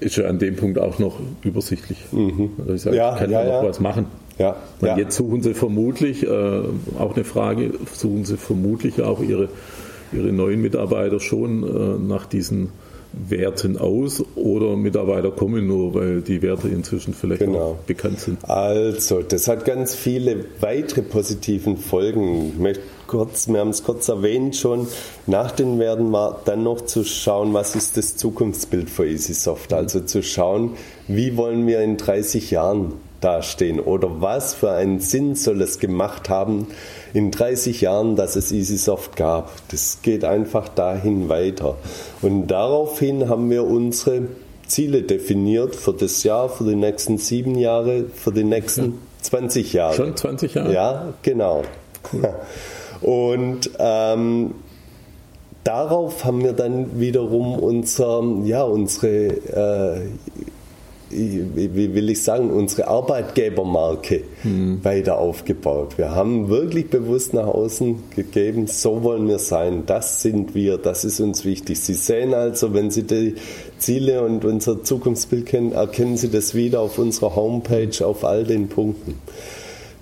ist 0.00 0.16
ja 0.16 0.26
an 0.26 0.38
dem 0.38 0.56
Punkt 0.56 0.78
auch 0.78 0.98
noch 0.98 1.20
übersichtlich. 1.42 1.98
Mhm. 2.12 2.50
Also 2.58 2.74
ich 2.74 2.82
sage, 2.82 2.96
ja, 2.96 3.14
kann 3.16 3.30
ja, 3.30 3.38
man 3.38 3.48
noch 3.48 3.62
ja. 3.62 3.68
was 3.68 3.80
machen. 3.80 4.06
Ja, 4.38 4.56
ja. 4.80 4.98
Jetzt 4.98 5.16
suchen 5.16 5.42
sie 5.42 5.54
vermutlich, 5.54 6.24
äh, 6.24 6.28
auch 6.98 7.14
eine 7.14 7.24
Frage, 7.24 7.72
suchen 7.92 8.24
sie 8.24 8.36
vermutlich 8.36 9.00
auch 9.00 9.20
ihre, 9.20 9.48
ihre 10.12 10.32
neuen 10.32 10.60
Mitarbeiter 10.60 11.20
schon 11.20 11.62
äh, 11.62 11.98
nach 12.04 12.26
diesen 12.26 12.70
Werten 13.28 13.78
aus 13.78 14.24
oder 14.34 14.76
Mitarbeiter 14.76 15.30
kommen 15.30 15.66
nur, 15.66 15.94
weil 15.94 16.20
die 16.20 16.42
Werte 16.42 16.68
inzwischen 16.68 17.14
vielleicht 17.14 17.42
genau. 17.42 17.78
bekannt 17.86 18.20
sind? 18.20 18.38
Also, 18.48 19.22
das 19.22 19.46
hat 19.46 19.64
ganz 19.64 19.94
viele 19.94 20.44
weitere 20.60 21.02
positiven 21.02 21.76
Folgen. 21.76 22.52
Ich 22.54 22.58
möchte 22.58 22.82
kurz, 23.14 23.46
wir 23.46 23.60
haben 23.60 23.68
es 23.68 23.84
kurz 23.84 24.08
erwähnt 24.08 24.56
schon, 24.56 24.88
nach 25.28 25.52
den 25.52 25.78
Werten 25.78 26.10
war 26.10 26.40
dann 26.44 26.64
noch 26.64 26.80
zu 26.80 27.04
schauen, 27.04 27.54
was 27.54 27.76
ist 27.76 27.96
das 27.96 28.16
Zukunftsbild 28.16 28.90
für 28.90 29.06
EasySoft. 29.06 29.70
Mhm. 29.70 29.76
Also 29.76 30.00
zu 30.00 30.20
schauen, 30.24 30.72
wie 31.06 31.36
wollen 31.36 31.64
wir 31.68 31.80
in 31.80 31.96
30 31.96 32.50
Jahren 32.50 32.94
dastehen 33.20 33.78
oder 33.78 34.20
was 34.20 34.54
für 34.54 34.72
einen 34.72 34.98
Sinn 34.98 35.36
soll 35.36 35.62
es 35.62 35.78
gemacht 35.78 36.28
haben 36.28 36.66
in 37.12 37.30
30 37.30 37.82
Jahren, 37.82 38.16
dass 38.16 38.34
es 38.34 38.50
EasySoft 38.50 39.14
gab. 39.14 39.52
Das 39.68 40.00
geht 40.02 40.24
einfach 40.24 40.68
dahin 40.68 41.28
weiter. 41.28 41.76
Und 42.20 42.48
daraufhin 42.48 43.28
haben 43.28 43.48
wir 43.48 43.62
unsere 43.62 44.22
Ziele 44.66 45.02
definiert 45.02 45.76
für 45.76 45.92
das 45.92 46.24
Jahr, 46.24 46.48
für 46.48 46.64
die 46.64 46.74
nächsten 46.74 47.18
sieben 47.18 47.54
Jahre, 47.54 48.06
für 48.12 48.32
die 48.32 48.42
nächsten 48.42 48.84
ja. 48.84 48.92
20 49.22 49.72
Jahre. 49.72 49.94
Schon 49.94 50.16
20 50.16 50.54
Jahre? 50.54 50.72
Ja, 50.72 51.14
genau. 51.22 51.62
Cool. 52.12 52.34
Und 53.04 53.70
ähm, 53.78 54.54
darauf 55.62 56.24
haben 56.24 56.42
wir 56.42 56.54
dann 56.54 56.98
wiederum 56.98 57.58
unser, 57.58 58.22
ja, 58.44 58.62
unsere 58.62 59.26
äh, 59.26 60.00
wie 61.10 61.94
will 61.94 62.10
ich 62.10 62.22
sagen, 62.22 62.50
unsere 62.50 62.88
Arbeitgebermarke 62.88 64.24
mhm. 64.42 64.82
weiter 64.82 65.18
aufgebaut. 65.18 65.96
Wir 65.96 66.10
haben 66.10 66.48
wirklich 66.48 66.88
bewusst 66.88 67.34
nach 67.34 67.46
außen 67.46 68.04
gegeben, 68.16 68.66
so 68.66 69.02
wollen 69.02 69.28
wir 69.28 69.38
sein, 69.38 69.84
das 69.86 70.22
sind 70.22 70.54
wir, 70.54 70.78
das 70.78 71.04
ist 71.04 71.20
uns 71.20 71.44
wichtig. 71.44 71.80
Sie 71.80 71.94
sehen 71.94 72.34
also, 72.34 72.74
wenn 72.74 72.90
Sie 72.90 73.04
die 73.04 73.34
Ziele 73.78 74.22
und 74.22 74.44
unser 74.44 74.82
Zukunftsbild 74.82 75.46
kennen, 75.46 75.72
erkennen 75.72 76.16
Sie 76.16 76.30
das 76.30 76.54
wieder 76.54 76.80
auf 76.80 76.98
unserer 76.98 77.36
Homepage, 77.36 78.04
auf 78.04 78.24
all 78.24 78.44
den 78.44 78.68
Punkten. 78.68 79.20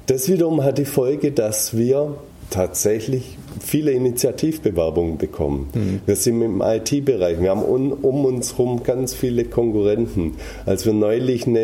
Das 0.06 0.28
wiederum 0.28 0.62
hat 0.64 0.78
die 0.78 0.84
Folge, 0.84 1.32
dass 1.32 1.76
wir 1.76 2.14
tatsächlich 2.52 3.38
viele 3.60 3.92
Initiativbewerbungen 3.92 5.18
bekommen. 5.18 5.68
Mhm. 5.74 6.00
Wir 6.06 6.16
sind 6.16 6.40
im 6.42 6.62
IT-Bereich, 6.62 7.40
wir 7.40 7.50
haben 7.50 7.64
un, 7.64 7.92
um 7.92 8.24
uns 8.24 8.58
herum 8.58 8.82
ganz 8.82 9.14
viele 9.14 9.44
Konkurrenten. 9.44 10.34
Als 10.66 10.86
wir 10.86 10.92
neulich 10.92 11.46
eine 11.46 11.58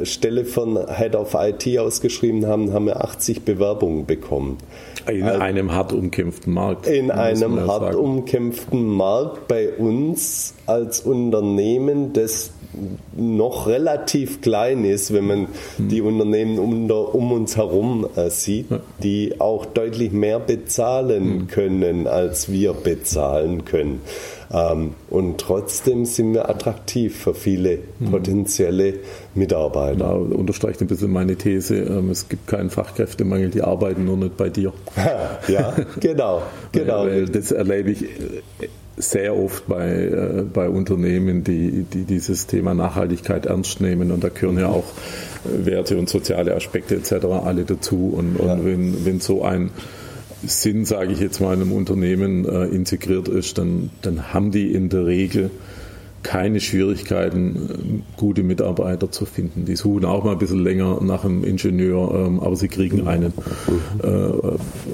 äh, 0.00 0.06
Stelle 0.06 0.44
von 0.44 0.78
Head 0.96 1.14
of 1.14 1.36
IT 1.38 1.78
ausgeschrieben 1.78 2.46
haben, 2.46 2.72
haben 2.72 2.86
wir 2.86 3.04
80 3.04 3.42
Bewerbungen 3.42 4.06
bekommen. 4.06 4.58
In 5.08 5.24
also, 5.24 5.40
einem 5.40 5.72
hart 5.72 5.92
umkämpften 5.92 6.52
Markt. 6.52 6.86
In 6.86 7.10
einem 7.10 7.60
hart 7.60 7.82
sagen. 7.82 7.96
umkämpften 7.96 8.84
Markt 8.84 9.46
bei 9.46 9.70
uns 9.70 10.54
als 10.66 11.00
Unternehmen, 11.00 12.12
das 12.12 12.50
noch 13.16 13.66
relativ 13.66 14.40
klein 14.40 14.84
ist, 14.84 15.12
wenn 15.12 15.26
man 15.26 15.40
mhm. 15.78 15.88
die 15.88 16.02
Unternehmen 16.02 16.58
um, 16.58 16.90
um 16.90 17.32
uns 17.32 17.56
herum 17.56 18.06
äh, 18.16 18.30
sieht, 18.30 18.70
ja. 18.70 18.80
die 19.02 19.40
auch 19.40 19.66
deutlich 19.66 20.12
mehr 20.12 20.38
bezahlen 20.38 21.24
mhm. 21.24 21.46
können, 21.48 22.06
als 22.06 22.50
wir 22.50 22.72
bezahlen 22.72 23.64
können. 23.64 24.00
Ähm, 24.52 24.94
und 25.10 25.38
trotzdem 25.38 26.04
sind 26.04 26.34
wir 26.34 26.48
attraktiv 26.48 27.16
für 27.16 27.34
viele 27.34 27.78
mhm. 27.98 28.10
potenzielle 28.10 28.94
Mitarbeiter. 29.34 29.98
Da 29.98 30.12
unterstreicht 30.12 30.80
ein 30.80 30.86
bisschen 30.86 31.12
meine 31.12 31.36
These, 31.36 31.76
ähm, 31.76 32.10
es 32.10 32.28
gibt 32.28 32.46
keinen 32.46 32.70
Fachkräftemangel, 32.70 33.50
die 33.50 33.62
arbeiten 33.62 34.04
nur 34.04 34.16
nicht 34.16 34.36
bei 34.36 34.48
dir. 34.48 34.72
ja, 35.48 35.74
genau. 36.00 36.42
genau. 36.72 37.06
das 37.06 37.50
erlebe 37.50 37.90
ich 37.90 38.04
sehr 38.96 39.36
oft 39.36 39.66
bei, 39.66 39.88
äh, 39.88 40.42
bei 40.42 40.68
Unternehmen, 40.68 41.44
die, 41.44 41.82
die 41.82 42.04
dieses 42.04 42.46
Thema 42.46 42.74
Nachhaltigkeit 42.74 43.46
ernst 43.46 43.80
nehmen. 43.80 44.10
Und 44.10 44.24
da 44.24 44.28
gehören 44.28 44.58
ja 44.58 44.68
auch 44.68 44.84
äh, 45.44 45.66
Werte 45.66 45.98
und 45.98 46.08
soziale 46.08 46.54
Aspekte 46.54 46.96
etc. 46.96 47.26
alle 47.26 47.64
dazu. 47.64 48.14
Und, 48.16 48.36
und 48.36 48.46
ja. 48.46 48.64
wenn, 48.64 49.04
wenn 49.04 49.20
so 49.20 49.42
ein 49.42 49.70
Sinn, 50.44 50.84
sage 50.84 51.12
ich 51.12 51.20
jetzt 51.20 51.40
mal, 51.40 51.54
in 51.54 51.62
einem 51.62 51.72
Unternehmen 51.72 52.46
äh, 52.46 52.66
integriert 52.66 53.28
ist, 53.28 53.58
dann, 53.58 53.90
dann 54.02 54.32
haben 54.32 54.50
die 54.50 54.72
in 54.72 54.88
der 54.88 55.06
Regel 55.06 55.50
keine 56.22 56.60
Schwierigkeiten, 56.60 57.56
äh, 57.56 58.18
gute 58.18 58.42
Mitarbeiter 58.42 59.12
zu 59.12 59.26
finden. 59.26 59.64
Die 59.66 59.76
suchen 59.76 60.04
auch 60.04 60.24
mal 60.24 60.32
ein 60.32 60.38
bisschen 60.38 60.62
länger 60.62 61.00
nach 61.02 61.24
einem 61.24 61.44
Ingenieur, 61.44 62.26
ähm, 62.26 62.40
aber 62.40 62.56
sie 62.56 62.68
kriegen 62.68 63.06
einen 63.06 63.32
äh, 64.02 64.06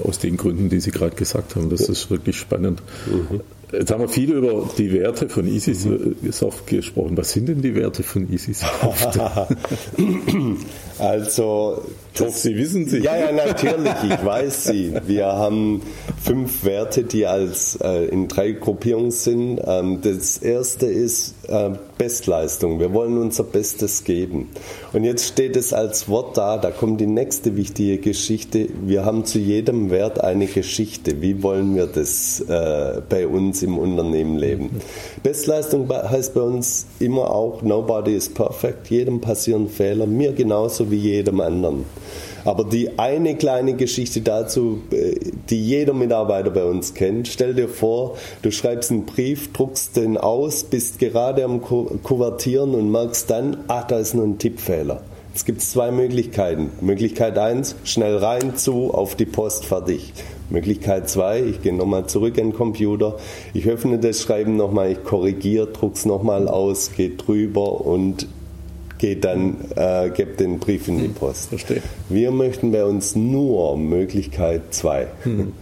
aus 0.07 0.19
den 0.19 0.37
Gründen, 0.37 0.69
die 0.69 0.81
Sie 0.81 0.91
gerade 0.91 1.17
gesagt 1.17 1.57
haben. 1.57 1.71
Das 1.71 1.89
ist 1.89 2.11
wirklich 2.11 2.37
spannend. 2.37 2.83
Mhm. 3.07 3.41
Jetzt 3.73 3.91
haben 3.91 4.01
wir 4.01 4.09
viel 4.09 4.33
über 4.33 4.69
die 4.77 4.93
Werte 4.93 5.29
von 5.31 5.47
EasySoft 5.47 6.67
gesprochen. 6.67 7.17
Was 7.17 7.33
sind 7.33 7.49
denn 7.49 7.63
die 7.63 7.75
Werte 7.75 8.03
von 8.03 8.31
EasySoft? 8.31 9.19
also, 10.99 11.83
ich 12.15 12.21
hoffe, 12.21 12.39
Sie 12.39 12.57
wissen 12.57 12.89
sie. 12.89 12.99
Ja, 12.99 13.17
ja, 13.17 13.33
natürlich, 13.33 13.93
ich 14.05 14.25
weiß 14.25 14.65
sie. 14.65 14.93
Wir 15.07 15.27
haben 15.27 15.83
fünf 16.23 16.65
Werte, 16.65 17.05
die 17.05 17.27
als 17.27 17.77
äh, 17.77 18.05
in 18.07 18.29
drei 18.29 18.53
Gruppierungen 18.53 19.11
sind. 19.11 19.61
Ähm, 19.65 20.01
das 20.03 20.39
erste 20.39 20.87
ist 20.87 21.35
äh, 21.49 21.71
Bestleistung. 21.97 22.81
Wir 22.81 22.93
wollen 22.93 23.17
unser 23.17 23.45
Bestes 23.45 24.05
geben. 24.05 24.51
Und 24.93 25.05
jetzt 25.05 25.27
steht 25.29 25.57
es 25.57 25.73
als 25.73 26.09
Wort 26.09 26.37
da, 26.37 26.59
da 26.59 26.71
kommt 26.71 27.01
die 27.01 27.07
nächste 27.07 27.57
wichtige 27.57 27.99
Geschichte. 27.99 28.69
Wir 28.85 29.05
haben 29.05 29.25
zu 29.25 29.39
jedem 29.39 29.91
Wert 29.91 30.21
eine 30.21 30.47
Geschichte. 30.47 31.23
Wie 31.23 31.43
wollen 31.43 31.75
wir 31.75 31.87
das 31.87 32.41
äh, 32.41 33.01
bei 33.09 33.27
uns 33.27 33.63
im 33.63 33.79
Unternehmen 33.79 34.37
leben? 34.37 34.81
Bestleistung 35.23 35.89
heißt 35.89 36.35
bei 36.35 36.43
uns 36.43 36.87
immer 36.99 37.31
auch, 37.31 37.63
nobody 37.63 38.15
is 38.15 38.29
perfect. 38.29 38.91
Jedem 38.91 39.21
passieren 39.21 39.69
Fehler, 39.69 40.07
mir 40.07 40.33
genauso 40.33 40.91
wie 40.91 40.97
jedem 40.97 41.41
anderen. 41.41 41.85
Aber 42.45 42.65
die 42.65 42.99
eine 42.99 43.37
kleine 43.37 43.75
Geschichte 43.75 44.21
dazu, 44.21 44.83
äh, 44.91 45.15
die 45.51 45.65
jeder 45.65 45.95
Mitarbeiter 45.95 46.51
bei 46.51 46.65
uns 46.65 46.95
kennt, 46.95 47.29
stell 47.29 47.55
dir 47.55 47.69
vor, 47.69 48.17
du 48.43 48.51
schreibst 48.51 48.91
einen 48.91 49.07
Brief, 49.07 49.53
druckst 49.53 49.97
den 49.97 50.17
aus, 50.17 50.65
bist 50.65 50.99
gerade 50.99 51.45
am 51.45 51.61
Kuvertieren 51.61 52.75
und 52.75 52.91
merkst 52.91 53.31
dann, 53.31 53.59
ach, 53.69 53.87
da 53.87 53.99
ist 53.99 54.15
nur 54.15 54.25
ein 54.25 54.39
Tippfehler. 54.39 55.03
Es 55.35 55.47
gibt 55.47 55.63
zwei 55.63 55.91
Möglichkeiten. 55.91 56.71
Möglichkeit 56.83 57.39
eins, 57.39 57.75
schnell 57.85 58.19
rein 58.19 58.57
zu, 58.57 58.93
auf 58.93 59.15
die 59.15 59.25
Post, 59.25 59.65
fertig. 59.65 60.13
Möglichkeit 60.51 61.09
zwei, 61.09 61.41
ich 61.41 61.63
gehe 61.63 61.75
nochmal 61.75 62.07
zurück 62.07 62.37
in 62.37 62.51
den 62.51 62.57
Computer, 62.57 63.17
ich 63.55 63.67
öffne 63.67 63.99
das 63.99 64.21
Schreiben 64.21 64.57
nochmal, 64.57 64.93
ich 64.93 65.03
korrigiere, 65.03 65.69
druck's 65.69 66.05
nochmal 66.05 66.47
aus, 66.47 66.91
gehe 66.95 67.11
drüber 67.11 67.81
und 67.81 68.27
geht 69.03 69.25
dann, 69.25 69.57
äh, 69.75 70.11
gibt 70.11 70.39
den 70.39 70.61
Brief 70.61 70.87
in 70.87 70.99
die 70.99 71.07
hm, 71.07 71.15
Post. 71.15 71.49
Verstehe. 71.49 71.83
Wir 72.09 72.31
möchten 72.31 72.71
bei 72.71 72.85
uns 72.85 73.17
nur 73.17 73.77
Möglichkeit 73.77 74.63
2. 74.71 75.09
Hm. 75.25 75.53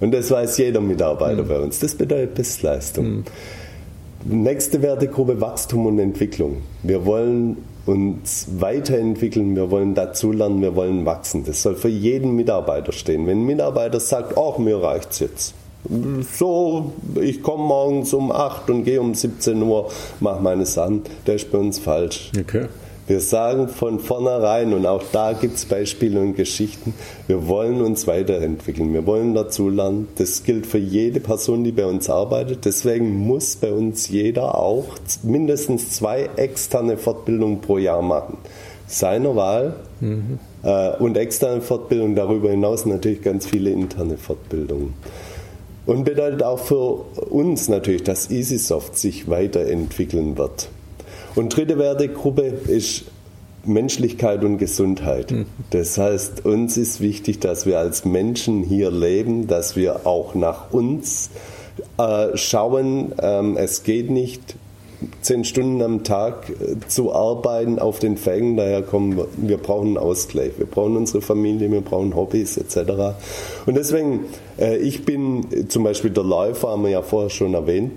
Und 0.00 0.12
das 0.12 0.32
weiß 0.32 0.58
jeder 0.58 0.80
Mitarbeiter 0.80 1.42
hm. 1.42 1.48
bei 1.48 1.60
uns. 1.60 1.78
Das 1.78 1.94
bedeutet 1.94 2.34
Bestleistung. 2.34 3.04
Hm. 3.04 3.24
Nächste 4.24 4.82
Wertegruppe 4.82 5.40
Wachstum 5.40 5.86
und 5.86 6.00
Entwicklung. 6.00 6.62
Wir 6.82 7.06
wollen 7.06 7.58
uns 7.86 8.48
weiterentwickeln, 8.58 9.54
wir 9.54 9.70
wollen 9.70 9.94
dazulernen, 9.94 10.60
wir 10.60 10.74
wollen 10.74 11.06
wachsen. 11.06 11.44
Das 11.44 11.62
soll 11.62 11.76
für 11.76 11.88
jeden 11.88 12.34
Mitarbeiter 12.34 12.90
stehen. 12.90 13.28
Wenn 13.28 13.42
ein 13.42 13.46
Mitarbeiter 13.46 14.00
sagt, 14.00 14.36
ach, 14.36 14.58
mir 14.58 14.82
reicht's 14.82 15.20
jetzt. 15.20 15.54
So, 16.36 16.94
ich 17.20 17.44
komme 17.44 17.62
morgens 17.62 18.12
um 18.12 18.32
8 18.32 18.68
und 18.70 18.82
gehe 18.82 19.00
um 19.00 19.14
17 19.14 19.62
Uhr, 19.62 19.88
mache 20.18 20.42
meine 20.42 20.66
Sachen, 20.66 21.02
der 21.28 21.36
ist 21.36 21.52
bei 21.52 21.58
uns 21.58 21.78
falsch. 21.78 22.32
Okay. 22.38 22.66
Wir 23.08 23.20
sagen 23.20 23.68
von 23.68 24.00
vornherein, 24.00 24.74
und 24.74 24.84
auch 24.84 25.02
da 25.12 25.32
gibt 25.32 25.56
es 25.56 25.64
Beispiele 25.64 26.20
und 26.20 26.36
Geschichten, 26.36 26.92
wir 27.26 27.48
wollen 27.48 27.80
uns 27.80 28.06
weiterentwickeln, 28.06 28.92
wir 28.92 29.06
wollen 29.06 29.34
dazulernen. 29.34 30.08
Das 30.16 30.44
gilt 30.44 30.66
für 30.66 30.76
jede 30.76 31.18
Person, 31.18 31.64
die 31.64 31.72
bei 31.72 31.86
uns 31.86 32.10
arbeitet. 32.10 32.66
Deswegen 32.66 33.26
muss 33.26 33.56
bei 33.56 33.72
uns 33.72 34.10
jeder 34.10 34.58
auch 34.58 34.84
mindestens 35.22 35.90
zwei 35.92 36.28
externe 36.36 36.98
Fortbildungen 36.98 37.62
pro 37.62 37.78
Jahr 37.78 38.02
machen. 38.02 38.36
Seiner 38.86 39.34
Wahl 39.34 39.76
mhm. 40.00 40.38
äh, 40.62 40.90
und 40.98 41.16
externe 41.16 41.62
Fortbildung, 41.62 42.14
darüber 42.14 42.50
hinaus 42.50 42.84
natürlich 42.84 43.22
ganz 43.22 43.46
viele 43.46 43.70
interne 43.70 44.18
Fortbildungen. 44.18 44.92
Und 45.86 46.04
bedeutet 46.04 46.42
auch 46.42 46.58
für 46.58 47.06
uns 47.30 47.70
natürlich, 47.70 48.02
dass 48.02 48.30
EasySoft 48.30 48.98
sich 48.98 49.30
weiterentwickeln 49.30 50.36
wird. 50.36 50.68
Und 51.38 51.56
dritte 51.56 51.78
Wertegruppe 51.78 52.42
ist 52.42 53.04
Menschlichkeit 53.64 54.42
und 54.42 54.58
Gesundheit. 54.58 55.30
Mhm. 55.30 55.46
Das 55.70 55.96
heißt, 55.96 56.44
uns 56.44 56.76
ist 56.76 57.00
wichtig, 57.00 57.38
dass 57.38 57.64
wir 57.64 57.78
als 57.78 58.04
Menschen 58.04 58.64
hier 58.64 58.90
leben, 58.90 59.46
dass 59.46 59.76
wir 59.76 60.04
auch 60.04 60.34
nach 60.34 60.72
uns 60.72 61.30
äh, 61.96 62.36
schauen. 62.36 63.12
Ähm, 63.22 63.56
es 63.56 63.84
geht 63.84 64.10
nicht 64.10 64.56
zehn 65.20 65.44
Stunden 65.44 65.80
am 65.80 66.02
Tag 66.02 66.50
äh, 66.50 66.88
zu 66.88 67.14
arbeiten 67.14 67.78
auf 67.78 68.00
den 68.00 68.16
Fängen. 68.16 68.56
Daher 68.56 68.82
kommen 68.82 69.16
wir, 69.16 69.28
wir 69.36 69.58
brauchen 69.58 69.90
einen 69.90 69.98
Ausgleich. 69.98 70.54
Wir 70.58 70.66
brauchen 70.66 70.96
unsere 70.96 71.22
Familie, 71.22 71.70
wir 71.70 71.82
brauchen 71.82 72.16
Hobbys 72.16 72.56
etc. 72.56 73.14
Und 73.64 73.76
deswegen, 73.76 74.24
äh, 74.58 74.76
ich 74.78 75.04
bin 75.04 75.68
zum 75.68 75.84
Beispiel 75.84 76.10
der 76.10 76.24
Läufer, 76.24 76.70
haben 76.70 76.82
wir 76.82 76.90
ja 76.90 77.02
vorher 77.02 77.30
schon 77.30 77.54
erwähnt. 77.54 77.92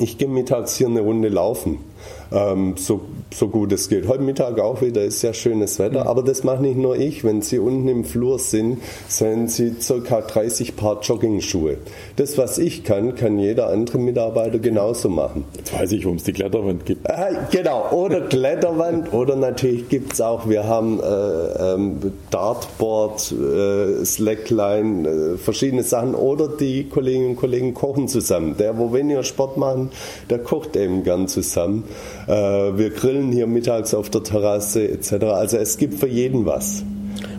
Ich 0.00 0.16
gehe 0.16 0.26
mittags 0.26 0.76
hier 0.76 0.86
eine 0.86 1.02
Runde 1.02 1.28
laufen 1.28 1.91
ähm, 2.32 2.74
so, 2.76 3.02
so 3.32 3.48
gut 3.48 3.72
es 3.72 3.88
geht. 3.88 4.08
Heute 4.08 4.22
Mittag 4.22 4.58
auch 4.58 4.82
wieder 4.82 5.02
ist 5.02 5.20
sehr 5.20 5.34
schönes 5.34 5.78
Wetter, 5.78 6.02
mhm. 6.02 6.08
aber 6.08 6.22
das 6.22 6.44
macht 6.44 6.60
nicht 6.60 6.76
nur 6.76 6.96
ich. 6.96 7.24
Wenn 7.24 7.42
Sie 7.42 7.58
unten 7.58 7.88
im 7.88 8.04
Flur 8.04 8.38
sind, 8.38 8.78
sehen 9.08 9.48
Sie 9.48 9.72
ca. 9.72 10.20
30 10.20 10.76
Paar 10.76 11.00
Jogging-Schuhe. 11.02 11.78
Das, 12.16 12.38
was 12.38 12.58
ich 12.58 12.84
kann, 12.84 13.14
kann 13.14 13.38
jeder 13.38 13.68
andere 13.68 13.98
Mitarbeiter 13.98 14.58
genauso 14.58 15.08
machen. 15.08 15.44
Jetzt 15.56 15.72
weiß 15.72 15.92
ich, 15.92 16.04
warum 16.04 16.16
es 16.16 16.24
die 16.24 16.32
Kletterwand 16.32 16.86
gibt. 16.86 17.06
Äh, 17.08 17.34
genau, 17.50 17.90
oder 17.90 18.22
Kletterwand 18.22 19.12
oder 19.12 19.36
natürlich 19.36 19.88
gibt 19.88 20.14
es 20.14 20.20
auch, 20.20 20.48
wir 20.48 20.66
haben 20.66 21.00
äh, 21.00 21.74
ähm, 21.74 22.12
Dartboard, 22.30 23.32
äh, 23.32 24.04
Slackline, 24.04 25.08
äh, 25.08 25.36
verschiedene 25.38 25.82
Sachen 25.82 26.14
oder 26.14 26.48
die 26.48 26.88
Kolleginnen 26.88 27.30
und 27.30 27.36
Kollegen 27.36 27.74
kochen 27.74 28.08
zusammen. 28.08 28.56
Der, 28.58 28.78
wo 28.78 28.92
weniger 28.92 29.22
Sport 29.22 29.56
machen, 29.56 29.90
der 30.30 30.38
kocht 30.38 30.76
eben 30.76 31.04
gern 31.04 31.28
zusammen. 31.28 31.84
Äh, 32.26 32.32
wir 32.32 32.90
grillen 32.90 33.32
hier 33.32 33.46
mittags 33.46 33.94
auf 33.94 34.10
der 34.10 34.22
Terrasse 34.22 34.88
etc. 34.88 35.12
Also 35.24 35.56
es 35.56 35.78
gibt 35.78 35.94
für 35.94 36.08
jeden 36.08 36.46
was. 36.46 36.84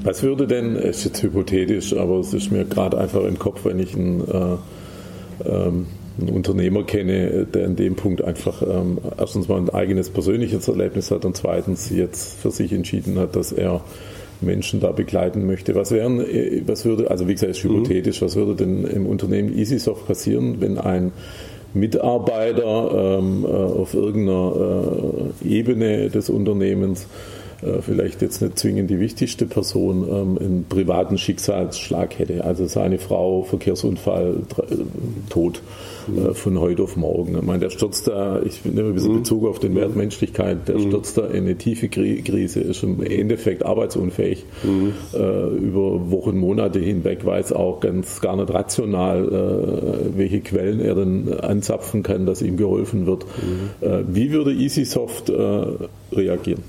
Was 0.03 0.23
würde 0.23 0.47
denn, 0.47 0.75
es 0.75 0.97
ist 0.99 1.05
jetzt 1.05 1.23
hypothetisch, 1.23 1.95
aber 1.95 2.19
es 2.19 2.33
ist 2.33 2.51
mir 2.51 2.65
gerade 2.65 2.97
einfach 2.97 3.23
im 3.23 3.39
Kopf, 3.39 3.65
wenn 3.65 3.79
ich 3.79 3.95
einen, 3.95 4.21
äh, 4.21 5.49
ähm, 5.49 5.87
einen, 6.19 6.29
Unternehmer 6.29 6.83
kenne, 6.83 7.45
der 7.45 7.65
in 7.65 7.75
dem 7.75 7.95
Punkt 7.95 8.21
einfach 8.21 8.61
ähm, 8.61 8.99
erstens 9.17 9.47
mal 9.47 9.57
ein 9.57 9.69
eigenes 9.69 10.09
persönliches 10.09 10.67
Erlebnis 10.67 11.09
hat 11.09 11.25
und 11.25 11.35
zweitens 11.35 11.89
jetzt 11.89 12.39
für 12.39 12.51
sich 12.51 12.71
entschieden 12.73 13.17
hat, 13.17 13.35
dass 13.35 13.51
er 13.51 13.81
Menschen 14.41 14.79
da 14.79 14.91
begleiten 14.91 15.47
möchte. 15.47 15.75
Was 15.75 15.91
wären, 15.91 16.19
äh, 16.19 16.61
was 16.65 16.85
würde, 16.85 17.09
also 17.09 17.27
wie 17.27 17.33
gesagt, 17.33 17.51
es 17.51 17.59
ist 17.59 17.63
mhm. 17.63 17.77
hypothetisch, 17.77 18.21
mhm. 18.21 18.25
was 18.25 18.35
würde 18.35 18.55
denn 18.55 18.85
im 18.85 19.05
Unternehmen 19.05 19.57
EasySoft 19.57 20.05
passieren, 20.05 20.57
wenn 20.59 20.77
ein 20.77 21.11
Mitarbeiter 21.73 23.19
ähm, 23.19 23.45
äh, 23.45 23.47
auf 23.47 23.93
irgendeiner 23.93 25.31
äh, 25.43 25.47
Ebene 25.47 26.09
des 26.09 26.29
Unternehmens 26.29 27.07
vielleicht 27.81 28.21
jetzt 28.21 28.41
nicht 28.41 28.57
zwingend 28.59 28.89
die 28.89 28.99
wichtigste 28.99 29.45
Person 29.45 30.07
ähm, 30.09 30.37
einen 30.37 30.65
privaten 30.67 31.17
Schicksalsschlag 31.17 32.19
hätte. 32.19 32.43
Also 32.43 32.65
seine 32.65 32.99
Frau, 32.99 33.43
Verkehrsunfall, 33.43 34.37
äh, 34.57 34.75
Tod 35.29 35.61
äh, 36.07 36.33
von 36.33 36.59
heute 36.59 36.83
auf 36.83 36.95
morgen. 36.95 37.35
Ich 37.35 37.41
meine, 37.43 37.59
der 37.59 37.69
stürzt 37.69 38.07
da, 38.07 38.41
ich 38.41 38.63
nehme 38.65 38.89
ein 38.89 38.93
bisschen 38.93 39.13
mhm. 39.13 39.19
Bezug 39.19 39.47
auf 39.47 39.59
den 39.59 39.75
Wert 39.75 39.95
Menschlichkeit, 39.95 40.67
der 40.67 40.77
mhm. 40.77 40.87
stürzt 40.87 41.17
da 41.17 41.27
in 41.27 41.45
eine 41.45 41.55
tiefe 41.55 41.89
Krise, 41.89 42.61
ist 42.61 42.83
im 42.83 43.01
Endeffekt 43.03 43.65
arbeitsunfähig 43.65 44.45
mhm. 44.63 44.93
äh, 45.13 45.47
über 45.57 46.11
Wochen, 46.11 46.37
Monate 46.37 46.79
hinweg, 46.79 47.25
weiß 47.25 47.53
auch 47.53 47.79
ganz 47.79 48.21
gar 48.21 48.35
nicht 48.35 48.53
rational, 48.53 49.27
äh, 49.27 50.17
welche 50.17 50.41
Quellen 50.41 50.79
er 50.79 50.95
dann 50.95 51.31
anzapfen 51.33 52.03
kann, 52.03 52.25
dass 52.25 52.41
ihm 52.41 52.57
geholfen 52.57 53.05
wird. 53.05 53.25
Mhm. 53.25 53.87
Äh, 53.87 54.03
wie 54.07 54.31
würde 54.31 54.51
EasySoft 54.51 55.29
äh, 55.29 55.65
reagieren? 56.11 56.63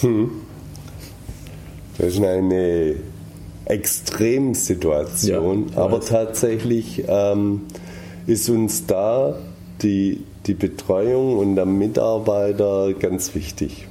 Hm. 0.00 0.30
Das 1.98 2.14
ist 2.14 2.24
eine 2.24 2.94
Extremsituation, 3.66 5.72
ja, 5.74 5.82
aber 5.82 6.00
tatsächlich 6.00 7.04
ähm, 7.06 7.62
ist 8.26 8.48
uns 8.48 8.86
da 8.86 9.36
die, 9.82 10.24
die 10.46 10.54
Betreuung 10.54 11.38
und 11.38 11.56
der 11.56 11.66
Mitarbeiter 11.66 12.94
ganz 12.94 13.34
wichtig. 13.34 13.86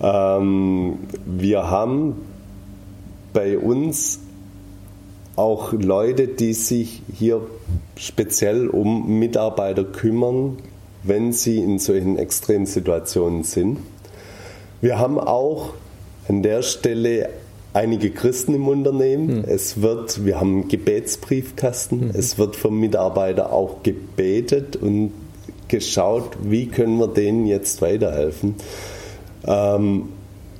Ähm, 0.00 0.98
wir 1.26 1.70
haben 1.70 2.16
bei 3.32 3.58
uns 3.58 4.20
auch 5.36 5.72
Leute, 5.72 6.28
die 6.28 6.52
sich 6.52 7.02
hier 7.12 7.42
speziell 7.96 8.68
um 8.68 9.18
Mitarbeiter 9.18 9.84
kümmern, 9.84 10.58
wenn 11.02 11.32
sie 11.32 11.58
in 11.58 11.78
solchen 11.78 12.18
Extremsituationen 12.18 13.42
sind. 13.42 13.78
Wir 14.80 14.98
haben 14.98 15.18
auch 15.18 15.74
an 16.28 16.42
der 16.42 16.62
Stelle 16.62 17.28
einige 17.72 18.10
Christen 18.10 18.54
im 18.54 18.66
Unternehmen. 18.68 19.38
Mhm. 19.38 19.44
Es 19.46 19.82
wird, 19.82 20.24
wir 20.24 20.40
haben 20.40 20.62
einen 20.62 20.68
Gebetsbriefkasten. 20.68 22.06
Mhm. 22.06 22.10
Es 22.14 22.38
wird 22.38 22.56
vom 22.56 22.80
Mitarbeiter 22.80 23.52
auch 23.52 23.82
gebetet 23.82 24.76
und 24.76 25.12
geschaut, 25.68 26.36
wie 26.42 26.66
können 26.66 26.98
wir 26.98 27.08
denen 27.08 27.46
jetzt 27.46 27.80
weiterhelfen. 27.82 28.56
Ähm, 29.46 30.08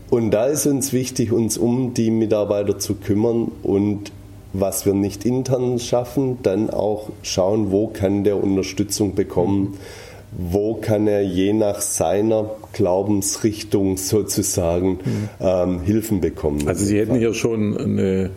und 0.08 0.30
da 0.32 0.46
ist 0.46 0.66
uns 0.66 0.92
wichtig, 0.92 1.32
uns 1.32 1.56
um 1.56 1.94
die 1.94 2.10
Mitarbeiter 2.10 2.78
zu 2.78 2.96
kümmern 2.96 3.50
und 3.62 4.12
was 4.52 4.84
wir 4.84 4.94
nicht 4.94 5.24
intern 5.24 5.78
schaffen, 5.78 6.38
dann 6.42 6.70
auch 6.70 7.10
schauen, 7.22 7.70
wo 7.70 7.86
kann 7.86 8.24
der 8.24 8.42
Unterstützung 8.42 9.14
bekommen. 9.14 9.60
Mhm 9.60 9.74
wo 10.32 10.74
kann 10.74 11.06
er 11.06 11.22
je 11.22 11.52
nach 11.52 11.80
seiner 11.80 12.50
Glaubensrichtung 12.72 13.96
sozusagen 13.96 14.90
mhm. 14.90 15.28
ähm, 15.40 15.80
Hilfen 15.80 16.20
bekommen. 16.20 16.68
Also 16.68 16.84
Sie 16.84 16.98
hätten 16.98 17.16
hier 17.16 17.34
schon 17.34 17.76
eine, 17.76 18.30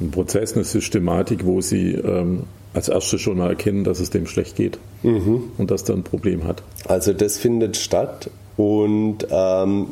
einen 0.00 0.10
Prozess, 0.10 0.54
eine 0.54 0.64
Systematik, 0.64 1.46
wo 1.46 1.60
Sie 1.60 1.92
ähm, 1.92 2.44
als 2.74 2.88
erstes 2.88 3.20
schon 3.20 3.38
mal 3.38 3.48
erkennen, 3.48 3.84
dass 3.84 4.00
es 4.00 4.10
dem 4.10 4.26
schlecht 4.26 4.56
geht 4.56 4.78
mhm. 5.02 5.44
und 5.56 5.70
dass 5.70 5.88
er 5.88 5.94
ein 5.94 6.02
Problem 6.02 6.44
hat. 6.44 6.62
Also 6.86 7.12
das 7.12 7.38
findet 7.38 7.76
statt 7.76 8.30
und 8.56 9.26
ähm, 9.30 9.86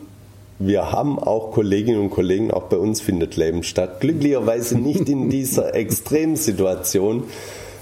wir 0.59 0.93
haben 0.93 1.19
auch 1.19 1.51
Kolleginnen 1.53 2.01
und 2.01 2.11
Kollegen, 2.11 2.51
auch 2.51 2.65
bei 2.65 2.77
uns 2.77 3.01
findet 3.01 3.37
Leben 3.37 3.63
statt. 3.63 4.01
Glücklicherweise 4.01 4.79
nicht 4.79 5.09
in 5.09 5.29
dieser 5.29 5.75
Extremsituation 5.75 7.25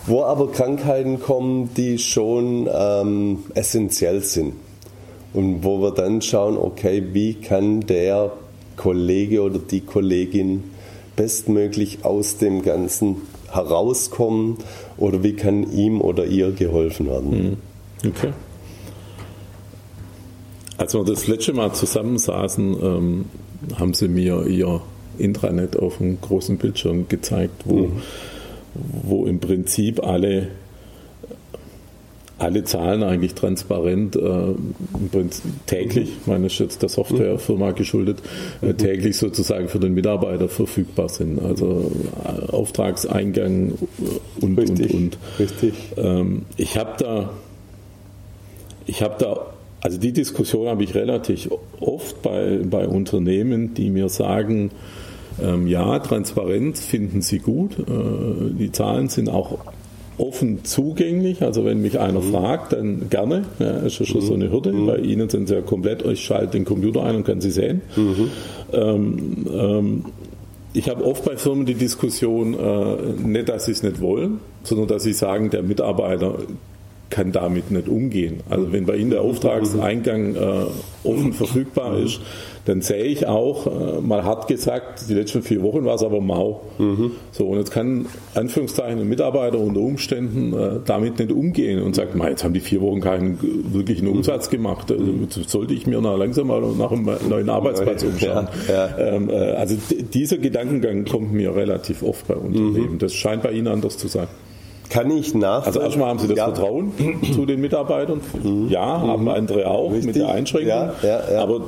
wo 0.06 0.24
aber 0.24 0.50
Krankheiten 0.50 1.20
kommen, 1.20 1.70
die 1.76 1.98
schon 1.98 2.68
ähm, 2.72 3.44
essentiell 3.54 4.22
sind. 4.22 4.54
Und 5.32 5.64
wo 5.64 5.80
wir 5.80 5.92
dann 5.92 6.20
schauen, 6.20 6.56
okay, 6.56 7.02
wie 7.12 7.34
kann 7.34 7.80
der 7.80 8.32
Kollege 8.76 9.42
oder 9.42 9.58
die 9.58 9.80
Kollegin 9.80 10.64
bestmöglich 11.16 12.04
aus 12.04 12.36
dem 12.38 12.62
Ganzen 12.62 13.16
herauskommen 13.50 14.58
oder 14.96 15.22
wie 15.22 15.34
kann 15.34 15.70
ihm 15.72 16.00
oder 16.00 16.24
ihr 16.24 16.52
geholfen 16.52 17.06
werden. 17.06 17.58
Mhm. 18.02 18.08
Okay. 18.08 18.32
Als 20.78 20.94
wir 20.94 21.04
das 21.04 21.26
letzte 21.28 21.52
Mal 21.52 21.72
zusammensaßen, 21.72 22.76
ähm, 22.82 23.24
haben 23.78 23.94
Sie 23.94 24.08
mir 24.08 24.46
Ihr 24.46 24.80
Intranet 25.18 25.78
auf 25.78 26.00
einem 26.00 26.20
großen 26.20 26.56
Bildschirm 26.56 27.08
gezeigt, 27.08 27.62
wo 27.66 27.74
mhm 27.74 28.02
wo 28.74 29.26
im 29.26 29.40
Prinzip 29.40 30.04
alle, 30.04 30.48
alle 32.38 32.64
Zahlen 32.64 33.02
eigentlich 33.02 33.34
transparent 33.34 34.16
äh, 34.16 34.54
täglich, 35.66 36.10
ich 36.20 36.26
meine, 36.26 36.46
ist 36.46 36.58
jetzt 36.58 36.82
der 36.82 36.88
Softwarefirma 36.88 37.72
geschuldet, 37.72 38.22
äh, 38.60 38.74
täglich 38.74 39.16
sozusagen 39.16 39.68
für 39.68 39.78
den 39.78 39.94
Mitarbeiter 39.94 40.48
verfügbar 40.48 41.08
sind. 41.08 41.40
Also 41.40 41.90
äh, 42.24 42.52
Auftragseingang 42.52 43.72
und, 44.40 44.58
Richtig. 44.58 44.92
und, 44.92 45.00
und. 45.00 45.18
Richtig. 45.38 45.74
Ähm, 45.96 46.42
ich 46.56 46.76
habe 46.78 46.92
da, 46.98 47.30
ich 48.86 49.02
habe 49.02 49.16
da 49.18 49.52
also 49.82 49.98
die 49.98 50.12
Diskussion 50.12 50.68
habe 50.68 50.84
ich 50.84 50.94
relativ 50.94 51.50
oft 51.80 52.22
bei, 52.22 52.60
bei 52.64 52.86
Unternehmen, 52.86 53.74
die 53.74 53.90
mir 53.90 54.08
sagen, 54.08 54.70
ja, 55.66 55.98
Transparenz 55.98 56.84
finden 56.84 57.22
Sie 57.22 57.38
gut. 57.38 57.78
Äh, 57.78 58.54
die 58.58 58.72
Zahlen 58.72 59.08
sind 59.08 59.28
auch 59.28 59.58
offen 60.18 60.64
zugänglich. 60.64 61.42
Also 61.42 61.64
wenn 61.64 61.82
mich 61.82 61.98
einer 61.98 62.20
mhm. 62.20 62.32
fragt, 62.32 62.72
dann 62.72 63.08
gerne. 63.10 63.44
Ja, 63.58 63.78
ist 63.78 63.98
ja 63.98 64.06
schon 64.06 64.22
mhm. 64.22 64.26
so 64.26 64.34
eine 64.34 64.50
Hürde. 64.50 64.72
Mhm. 64.72 64.86
Bei 64.86 64.98
Ihnen 64.98 65.28
sind 65.28 65.48
sie 65.48 65.54
ja 65.54 65.60
komplett, 65.62 66.04
ich 66.04 66.24
schalte 66.24 66.52
den 66.52 66.64
Computer 66.64 67.02
ein 67.02 67.16
und 67.16 67.24
kann 67.24 67.40
sie 67.40 67.50
sehen. 67.50 67.82
Mhm. 67.96 68.30
Ähm, 68.72 69.46
ähm, 69.52 70.04
ich 70.74 70.88
habe 70.88 71.04
oft 71.04 71.24
bei 71.24 71.36
Firmen 71.36 71.66
die 71.66 71.74
Diskussion, 71.74 72.54
äh, 72.54 73.26
nicht, 73.26 73.48
dass 73.48 73.66
sie 73.66 73.72
es 73.72 73.82
nicht 73.82 74.00
wollen, 74.00 74.40
sondern 74.62 74.86
dass 74.86 75.02
sie 75.02 75.12
sagen, 75.12 75.50
der 75.50 75.62
Mitarbeiter 75.62 76.38
kann 77.12 77.30
damit 77.30 77.70
nicht 77.70 77.88
umgehen. 77.88 78.40
Also 78.48 78.72
wenn 78.72 78.86
bei 78.86 78.96
Ihnen 78.96 79.10
der 79.10 79.20
Auftragseingang 79.20 80.34
äh, 80.34 80.38
offen 81.04 81.34
verfügbar 81.34 81.98
ist, 81.98 82.20
dann 82.64 82.80
sehe 82.80 83.04
ich 83.04 83.26
auch, 83.26 83.66
äh, 83.66 84.00
mal 84.00 84.24
hart 84.24 84.48
gesagt, 84.48 85.10
die 85.10 85.14
letzten 85.14 85.42
vier 85.42 85.62
Wochen 85.62 85.84
war 85.84 85.96
es 85.96 86.02
aber 86.02 86.22
mau. 86.22 86.62
Mhm. 86.78 87.12
So, 87.30 87.48
und 87.48 87.58
jetzt 87.58 87.70
kann 87.70 88.06
Anführungszeichen 88.34 88.98
ein 88.98 89.08
Mitarbeiter 89.08 89.58
unter 89.58 89.80
Umständen 89.80 90.54
äh, 90.54 90.80
damit 90.86 91.18
nicht 91.18 91.32
umgehen 91.32 91.82
und 91.82 91.94
sagt, 91.94 92.14
jetzt 92.16 92.44
haben 92.44 92.54
die 92.54 92.60
vier 92.60 92.80
Wochen 92.80 93.02
keinen 93.02 93.38
wirklichen 93.74 94.08
Umsatz 94.08 94.48
gemacht. 94.48 94.90
Also, 94.90 95.12
sollte 95.46 95.74
ich 95.74 95.86
mir 95.86 96.00
nach 96.00 96.16
langsam 96.16 96.46
mal 96.46 96.62
nach 96.62 96.92
einem 96.92 97.10
neuen 97.28 97.50
Arbeitsplatz 97.50 98.04
umschauen. 98.04 98.48
Ja, 98.68 98.88
ja. 98.88 98.98
Ähm, 98.98 99.28
äh, 99.28 99.34
also 99.34 99.76
dieser 100.14 100.38
Gedankengang 100.38 101.04
kommt 101.04 101.32
mir 101.34 101.54
relativ 101.54 102.02
oft 102.02 102.26
bei 102.26 102.36
Unternehmen. 102.36 102.92
Mhm. 102.92 102.98
Das 102.98 103.12
scheint 103.12 103.42
bei 103.42 103.52
Ihnen 103.52 103.68
anders 103.68 103.98
zu 103.98 104.08
sein. 104.08 104.28
Kann 104.92 105.10
ich 105.10 105.34
nach. 105.34 105.64
Also 105.64 105.80
erstmal 105.80 106.08
haben 106.08 106.18
Sie 106.18 106.28
das 106.28 106.36
ja. 106.36 106.44
Vertrauen 106.44 106.92
zu 107.34 107.46
den 107.46 107.62
Mitarbeitern. 107.62 108.20
Mhm. 108.42 108.68
Ja, 108.68 109.00
haben 109.00 109.26
andere 109.28 109.66
auch 109.70 109.90
Richtig. 109.90 110.06
mit 110.06 110.16
der 110.16 110.28
Einschränkung. 110.28 110.68
Ja, 110.68 110.92
ja, 111.02 111.42
Aber 111.42 111.62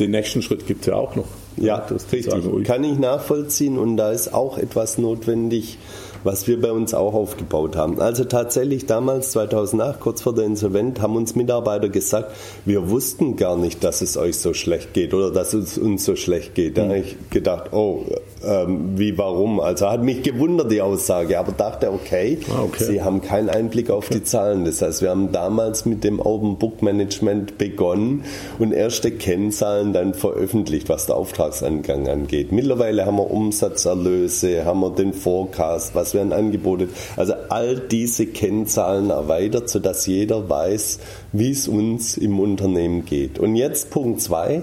den 0.00 0.10
nächsten 0.10 0.42
Schritt 0.42 0.66
gibt 0.66 0.80
es 0.80 0.86
ja 0.88 0.94
auch 0.94 1.14
noch. 1.14 1.26
Ja, 1.56 1.86
das 1.88 2.10
richtig. 2.10 2.64
Kann 2.64 2.82
ich 2.82 2.98
nachvollziehen 2.98 3.78
und 3.78 3.96
da 3.96 4.10
ist 4.10 4.34
auch 4.34 4.58
etwas 4.58 4.98
notwendig, 4.98 5.78
was 6.24 6.46
wir 6.46 6.60
bei 6.60 6.72
uns 6.72 6.94
auch 6.94 7.14
aufgebaut 7.14 7.76
haben. 7.76 8.00
Also 8.00 8.24
tatsächlich 8.24 8.86
damals, 8.86 9.32
2008, 9.32 10.00
kurz 10.00 10.22
vor 10.22 10.34
der 10.34 10.44
Insolvenz, 10.44 11.00
haben 11.00 11.16
uns 11.16 11.34
Mitarbeiter 11.34 11.88
gesagt, 11.88 12.32
wir 12.64 12.90
wussten 12.90 13.36
gar 13.36 13.56
nicht, 13.56 13.84
dass 13.84 14.02
es 14.02 14.16
euch 14.16 14.38
so 14.38 14.54
schlecht 14.54 14.94
geht 14.94 15.14
oder 15.14 15.30
dass 15.30 15.54
es 15.54 15.78
uns 15.78 16.04
so 16.04 16.16
schlecht 16.16 16.54
geht. 16.54 16.76
Da 16.76 16.84
mhm. 16.84 16.88
habe 16.88 16.98
ich 17.00 17.16
gedacht, 17.30 17.72
oh, 17.72 18.04
ähm, 18.44 18.98
wie, 18.98 19.16
warum? 19.18 19.60
Also 19.60 19.88
hat 19.90 20.02
mich 20.02 20.22
gewundert 20.22 20.70
die 20.70 20.80
Aussage, 20.80 21.38
aber 21.38 21.52
dachte, 21.52 21.92
okay, 21.92 22.38
ah, 22.50 22.62
okay. 22.64 22.84
sie 22.84 23.02
haben 23.02 23.20
keinen 23.22 23.50
Einblick 23.50 23.90
auf 23.90 24.08
die 24.08 24.22
Zahlen. 24.22 24.64
Das 24.64 24.82
heißt, 24.82 25.02
wir 25.02 25.10
haben 25.10 25.32
damals 25.32 25.84
mit 25.84 26.04
dem 26.04 26.20
Open 26.20 26.56
Book 26.56 26.82
Management 26.82 27.58
begonnen 27.58 28.24
und 28.58 28.72
erste 28.72 29.10
Kennzahlen 29.10 29.92
dann 29.92 30.14
veröffentlicht, 30.14 30.88
was 30.88 31.06
der 31.06 31.16
Auftragsangang 31.16 32.08
angeht. 32.08 32.52
Mittlerweile 32.52 33.06
haben 33.06 33.16
wir 33.16 33.30
Umsatzerlöse, 33.30 34.64
haben 34.64 34.80
wir 34.80 34.90
den 34.90 35.12
Forecast, 35.12 35.94
was 35.94 36.09
werden 36.14 36.32
Angebote. 36.32 36.88
Also 37.16 37.34
all 37.48 37.76
diese 37.76 38.26
Kennzahlen 38.26 39.10
erweitert, 39.10 39.68
sodass 39.68 40.06
jeder 40.06 40.48
weiß, 40.48 41.00
wie 41.32 41.50
es 41.50 41.68
uns 41.68 42.16
im 42.16 42.40
Unternehmen 42.40 43.04
geht. 43.04 43.38
Und 43.38 43.56
jetzt 43.56 43.90
Punkt 43.90 44.20
zwei 44.20 44.62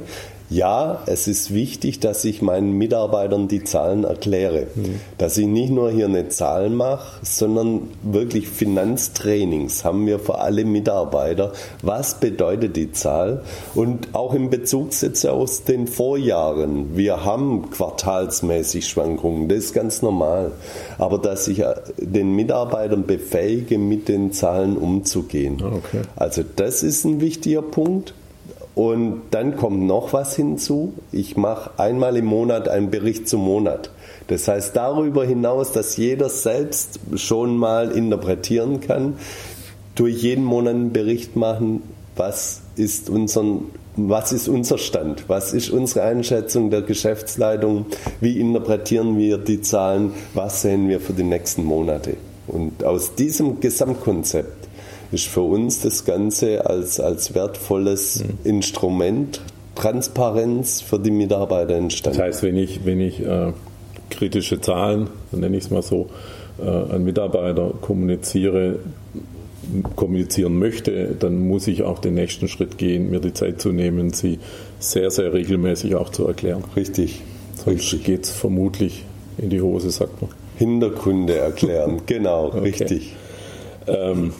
ja, 0.49 1.01
es 1.07 1.27
ist 1.27 1.53
wichtig, 1.53 1.99
dass 1.99 2.23
ich 2.23 2.41
meinen 2.41 2.71
Mitarbeitern 2.71 3.49
die 3.49 3.63
Zahlen 3.63 4.05
erkläre. 4.05 4.67
Mhm. 4.75 5.01
Dass 5.17 5.37
ich 5.37 5.45
nicht 5.45 5.71
nur 5.71 5.91
hier 5.91 6.05
eine 6.05 6.29
Zahl 6.29 6.69
mache, 6.69 7.19
sondern 7.23 7.89
wirklich 8.01 8.47
Finanztrainings 8.47 9.83
haben 9.83 10.05
wir 10.07 10.19
für 10.19 10.39
alle 10.39 10.63
Mitarbeiter. 10.63 11.51
Was 11.81 12.19
bedeutet 12.19 12.77
die 12.77 12.93
Zahl? 12.93 13.43
Und 13.75 14.09
auch 14.13 14.33
im 14.33 14.49
Bezug 14.49 14.93
setze 14.93 15.33
aus 15.33 15.63
den 15.63 15.87
Vorjahren. 15.87 16.95
Wir 16.95 17.25
haben 17.25 17.69
quartalsmäßig 17.69 18.87
Schwankungen, 18.87 19.49
das 19.49 19.57
ist 19.57 19.73
ganz 19.73 20.01
normal. 20.01 20.51
Aber 20.97 21.17
dass 21.17 21.47
ich 21.49 21.59
äh, 21.59 21.75
den 21.97 22.35
Mitarbeitern 22.35 23.05
befähige, 23.05 23.77
mit 23.77 24.07
den 24.07 24.31
Zahlen 24.31 24.77
umzugehen. 24.77 25.61
Okay. 25.61 26.01
Also 26.15 26.43
das 26.55 26.83
ist 26.83 27.03
ein 27.03 27.19
wichtiger 27.19 27.61
Punkt. 27.61 28.13
Und 28.77 29.21
dann 29.31 29.57
kommt 29.57 29.87
noch 29.87 30.13
was 30.13 30.35
hinzu. 30.35 30.93
Ich 31.11 31.35
mache 31.35 31.71
einmal 31.77 32.15
im 32.15 32.25
Monat 32.25 32.67
einen 32.67 32.91
Bericht 32.91 33.27
zum 33.27 33.43
Monat. 33.43 33.89
Das 34.27 34.47
heißt 34.47 34.75
darüber 34.75 35.25
hinaus, 35.25 35.71
dass 35.71 35.97
jeder 35.97 36.29
selbst 36.29 36.99
schon 37.15 37.57
mal 37.57 37.89
interpretieren 37.89 38.79
kann, 38.79 39.15
durch 39.95 40.21
jeden 40.21 40.43
Monat 40.43 40.75
einen 40.75 40.93
Bericht 40.93 41.35
machen, 41.35 41.81
was 42.17 42.61
ist, 42.75 43.09
unseren, 43.09 43.61
was 43.95 44.31
ist 44.31 44.47
unser 44.47 44.77
Stand, 44.77 45.27
was 45.27 45.55
ist 45.55 45.71
unsere 45.71 46.03
Einschätzung 46.03 46.69
der 46.69 46.83
Geschäftsleitung, 46.83 47.87
wie 48.21 48.39
interpretieren 48.39 49.17
wir 49.17 49.39
die 49.39 49.61
Zahlen, 49.61 50.13
was 50.35 50.61
sehen 50.61 50.87
wir 50.87 50.99
für 50.99 51.13
die 51.13 51.23
nächsten 51.23 51.63
Monate. 51.63 52.13
Und 52.45 52.83
aus 52.83 53.15
diesem 53.15 53.59
Gesamtkonzept 53.59 54.66
ist 55.11 55.25
für 55.27 55.41
uns 55.41 55.81
das 55.81 56.05
Ganze 56.05 56.65
als, 56.65 56.99
als 56.99 57.33
wertvolles 57.33 58.23
mhm. 58.23 58.37
Instrument 58.43 59.41
Transparenz 59.75 60.81
für 60.81 60.99
die 60.99 61.11
Mitarbeiter 61.11 61.75
entstanden. 61.75 62.17
Das 62.17 62.27
heißt, 62.27 62.43
wenn 62.43 62.57
ich, 62.57 62.85
wenn 62.85 62.99
ich 62.99 63.19
äh, 63.19 63.53
kritische 64.09 64.59
Zahlen, 64.59 65.07
dann 65.31 65.41
nenne 65.41 65.57
ich 65.57 65.65
es 65.65 65.69
mal 65.69 65.83
so, 65.83 66.07
äh, 66.59 66.67
an 66.67 67.03
Mitarbeiter 67.03 67.73
kommuniziere, 67.81 68.79
kommunizieren 69.95 70.57
möchte, 70.57 71.15
dann 71.19 71.47
muss 71.47 71.67
ich 71.67 71.83
auch 71.83 71.99
den 71.99 72.15
nächsten 72.15 72.47
Schritt 72.47 72.77
gehen, 72.77 73.11
mir 73.11 73.19
die 73.19 73.33
Zeit 73.33 73.61
zu 73.61 73.71
nehmen, 73.71 74.13
sie 74.13 74.39
sehr, 74.79 75.11
sehr 75.11 75.33
regelmäßig 75.33 75.95
auch 75.95 76.09
zu 76.09 76.25
erklären. 76.25 76.63
Richtig. 76.75 77.21
Sonst 77.63 78.03
geht 78.03 78.25
es 78.25 78.31
vermutlich 78.31 79.03
in 79.37 79.49
die 79.49 79.61
Hose, 79.61 79.91
sagt 79.91 80.21
man. 80.21 80.31
Hintergründe 80.57 81.35
erklären, 81.35 82.01
genau, 82.05 82.47
okay. 82.47 82.59
richtig. 82.59 83.15
Ähm, 83.87 84.33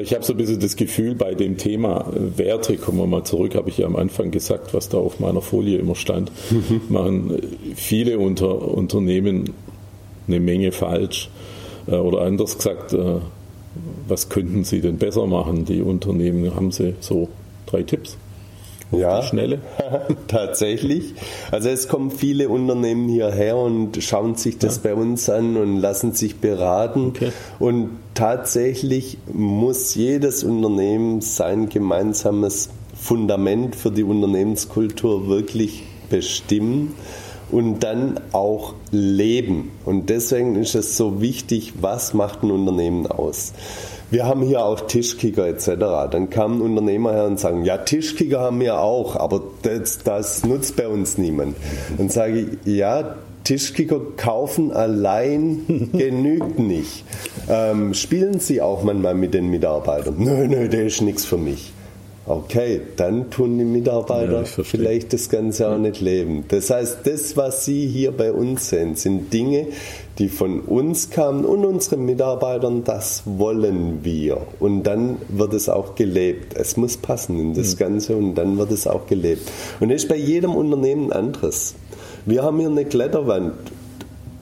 ich 0.00 0.14
habe 0.14 0.24
so 0.24 0.32
ein 0.32 0.36
bisschen 0.36 0.60
das 0.60 0.76
Gefühl, 0.76 1.14
bei 1.14 1.34
dem 1.34 1.56
Thema 1.56 2.06
Werte, 2.36 2.76
kommen 2.76 2.98
wir 2.98 3.06
mal 3.06 3.24
zurück, 3.24 3.54
habe 3.54 3.68
ich 3.68 3.78
ja 3.78 3.86
am 3.86 3.96
Anfang 3.96 4.30
gesagt, 4.30 4.72
was 4.74 4.88
da 4.88 4.98
auf 4.98 5.20
meiner 5.20 5.42
Folie 5.42 5.78
immer 5.78 5.94
stand, 5.94 6.32
mhm. 6.50 6.80
machen 6.88 7.42
viele 7.74 8.18
unter, 8.18 8.62
Unternehmen 8.68 9.50
eine 10.26 10.40
Menge 10.40 10.72
falsch. 10.72 11.30
Äh, 11.86 11.96
oder 11.96 12.22
anders 12.22 12.56
gesagt, 12.56 12.92
äh, 12.92 13.18
was 14.08 14.28
könnten 14.28 14.64
sie 14.64 14.80
denn 14.80 14.98
besser 14.98 15.26
machen? 15.26 15.64
Die 15.64 15.82
Unternehmen 15.82 16.54
haben 16.54 16.72
sie 16.72 16.94
so 17.00 17.28
drei 17.66 17.82
Tipps. 17.82 18.16
Ja, 18.92 19.22
schnelle. 19.22 19.60
tatsächlich. 20.28 21.14
Also 21.50 21.70
es 21.70 21.88
kommen 21.88 22.10
viele 22.10 22.48
Unternehmen 22.48 23.08
hierher 23.08 23.56
und 23.56 24.02
schauen 24.02 24.34
sich 24.36 24.58
das 24.58 24.76
ja. 24.76 24.82
bei 24.84 24.94
uns 24.94 25.28
an 25.30 25.56
und 25.56 25.78
lassen 25.78 26.12
sich 26.12 26.36
beraten. 26.36 27.08
Okay. 27.08 27.32
Und 27.58 27.90
tatsächlich 28.14 29.18
muss 29.32 29.94
jedes 29.94 30.44
Unternehmen 30.44 31.20
sein 31.22 31.68
gemeinsames 31.68 32.70
Fundament 32.94 33.74
für 33.74 33.90
die 33.90 34.04
Unternehmenskultur 34.04 35.26
wirklich 35.26 35.82
bestimmen 36.10 36.94
und 37.50 37.80
dann 37.80 38.20
auch 38.32 38.74
leben. 38.90 39.70
Und 39.84 40.10
deswegen 40.10 40.56
ist 40.56 40.74
es 40.74 40.96
so 40.96 41.20
wichtig, 41.20 41.74
was 41.80 42.14
macht 42.14 42.42
ein 42.42 42.50
Unternehmen 42.50 43.06
aus. 43.06 43.52
Wir 44.12 44.26
haben 44.26 44.42
hier 44.42 44.62
auch 44.62 44.82
Tischkicker 44.82 45.46
etc. 45.46 46.10
Dann 46.10 46.28
kamen 46.28 46.60
Unternehmer 46.60 47.14
her 47.14 47.24
und 47.24 47.40
sagen, 47.40 47.64
ja, 47.64 47.78
Tischkicker 47.78 48.40
haben 48.40 48.60
wir 48.60 48.78
auch, 48.78 49.16
aber 49.16 49.40
das, 49.62 50.00
das 50.04 50.44
nutzt 50.44 50.76
bei 50.76 50.86
uns 50.86 51.16
niemand. 51.16 51.56
Dann 51.96 52.10
sage 52.10 52.40
ich, 52.40 52.46
ja, 52.66 53.16
Tischkicker 53.44 54.00
kaufen 54.18 54.70
allein 54.70 55.88
genügt 55.94 56.58
nicht. 56.58 57.06
Ähm, 57.48 57.94
spielen 57.94 58.38
Sie 58.38 58.60
auch 58.60 58.82
manchmal 58.82 59.14
mit 59.14 59.32
den 59.32 59.48
Mitarbeitern? 59.48 60.16
Nö, 60.18 60.46
nö, 60.46 60.68
der 60.68 60.84
ist 60.84 61.00
nichts 61.00 61.24
für 61.24 61.38
mich. 61.38 61.72
Okay, 62.24 62.80
dann 62.96 63.30
tun 63.30 63.58
die 63.58 63.64
Mitarbeiter 63.64 64.42
ja, 64.42 64.62
vielleicht 64.62 65.12
das 65.12 65.28
Ganze 65.28 65.68
auch 65.68 65.78
nicht 65.78 66.00
leben. 66.00 66.44
Das 66.48 66.70
heißt, 66.70 66.98
das, 67.04 67.36
was 67.36 67.64
Sie 67.64 67.88
hier 67.88 68.12
bei 68.12 68.32
uns 68.32 68.68
sehen, 68.68 68.94
sind 68.94 69.32
Dinge, 69.32 69.66
die 70.18 70.28
von 70.28 70.60
uns 70.60 71.10
kamen 71.10 71.44
und 71.44 71.64
unseren 71.64 72.04
Mitarbeitern, 72.04 72.84
das 72.84 73.24
wollen 73.26 74.04
wir. 74.04 74.46
Und 74.60 74.84
dann 74.84 75.16
wird 75.30 75.52
es 75.52 75.68
auch 75.68 75.96
gelebt. 75.96 76.54
Es 76.54 76.76
muss 76.76 76.96
passen 76.96 77.40
in 77.40 77.54
das 77.54 77.72
hm. 77.72 77.78
Ganze 77.78 78.16
und 78.16 78.36
dann 78.36 78.56
wird 78.56 78.70
es 78.70 78.86
auch 78.86 79.06
gelebt. 79.06 79.50
Und 79.80 79.88
das 79.88 80.04
ist 80.04 80.08
bei 80.08 80.16
jedem 80.16 80.54
Unternehmen 80.54 81.12
anderes. 81.12 81.74
Wir 82.24 82.44
haben 82.44 82.60
hier 82.60 82.68
eine 82.68 82.84
Kletterwand 82.84 83.54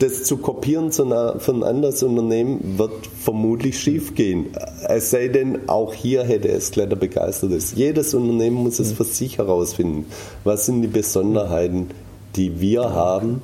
das 0.01 0.23
zu 0.23 0.37
kopieren 0.37 0.91
zu 0.91 1.05
einer, 1.05 1.39
für 1.39 1.51
ein 1.51 1.63
anderes 1.63 2.01
Unternehmen 2.01 2.77
wird 2.77 3.07
vermutlich 3.07 3.79
schief 3.79 4.15
gehen. 4.15 4.47
Es 4.87 5.11
sei 5.11 5.27
denn, 5.27 5.69
auch 5.69 5.93
hier 5.93 6.23
hätte 6.23 6.49
es 6.49 6.71
Kletter 6.71 6.95
begeistert 6.95 7.51
ist. 7.51 7.77
Jedes 7.77 8.13
Unternehmen 8.13 8.55
muss 8.55 8.79
es 8.79 8.93
für 8.93 9.03
sich 9.03 9.37
herausfinden. 9.37 10.05
Was 10.43 10.65
sind 10.65 10.81
die 10.81 10.87
Besonderheiten, 10.87 11.91
die 12.35 12.59
wir 12.59 12.93
haben 12.93 13.41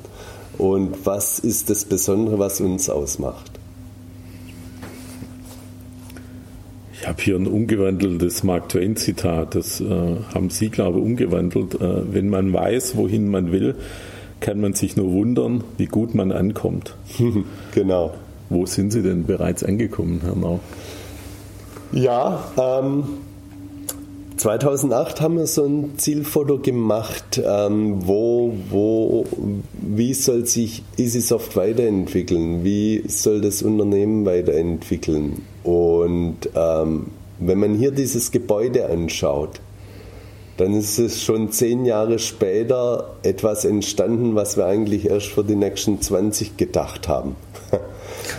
und 0.57 1.05
was 1.05 1.37
ist 1.37 1.69
das 1.69 1.85
Besondere, 1.85 2.39
was 2.39 2.59
uns 2.59 2.89
ausmacht? 2.89 3.51
Ich 6.99 7.07
habe 7.07 7.21
hier 7.21 7.35
ein 7.35 7.45
umgewandeltes 7.45 8.43
Mark 8.43 8.69
Twain-Zitat, 8.69 9.53
das 9.53 9.79
äh, 9.79 9.85
haben 10.33 10.49
Sie, 10.49 10.69
glaube 10.69 10.97
ich, 10.97 11.05
umgewandelt. 11.05 11.75
Äh, 11.75 12.11
wenn 12.11 12.29
man 12.29 12.51
weiß, 12.51 12.97
wohin 12.97 13.29
man 13.29 13.51
will, 13.51 13.75
kann 14.39 14.59
man 14.61 14.73
sich 14.73 14.95
nur 14.95 15.11
wundern, 15.11 15.63
wie 15.77 15.85
gut 15.85 16.15
man 16.15 16.31
ankommt. 16.31 16.95
genau. 17.73 18.13
Wo 18.49 18.65
sind 18.65 18.91
Sie 18.91 19.01
denn 19.01 19.25
bereits 19.25 19.63
angekommen, 19.63 20.21
Herr 20.23 20.35
Nau? 20.35 20.59
Ja, 21.91 22.43
ähm, 22.57 23.03
2008 24.37 25.19
haben 25.19 25.37
wir 25.37 25.47
so 25.47 25.65
ein 25.65 25.97
Zielfoto 25.97 26.59
gemacht, 26.59 27.41
ähm, 27.43 28.07
wo, 28.07 28.53
wo, 28.69 29.25
wie 29.73 30.13
soll 30.13 30.45
sich 30.45 30.83
EasySoft 30.97 31.55
weiterentwickeln, 31.55 32.63
wie 32.63 33.03
soll 33.07 33.41
das 33.41 33.61
Unternehmen 33.61 34.25
weiterentwickeln. 34.25 35.41
Und 35.63 36.37
ähm, 36.55 37.07
wenn 37.39 37.59
man 37.59 37.75
hier 37.75 37.91
dieses 37.91 38.31
Gebäude 38.31 38.89
anschaut, 38.89 39.59
dann 40.57 40.73
ist 40.73 40.97
es 40.97 41.23
schon 41.23 41.51
zehn 41.51 41.85
Jahre 41.85 42.19
später 42.19 43.15
etwas 43.23 43.63
entstanden, 43.63 44.35
was 44.35 44.57
wir 44.57 44.65
eigentlich 44.65 45.09
erst 45.09 45.27
für 45.27 45.43
die 45.43 45.55
nächsten 45.55 46.01
20 46.01 46.57
gedacht 46.57 47.07
haben. 47.07 47.35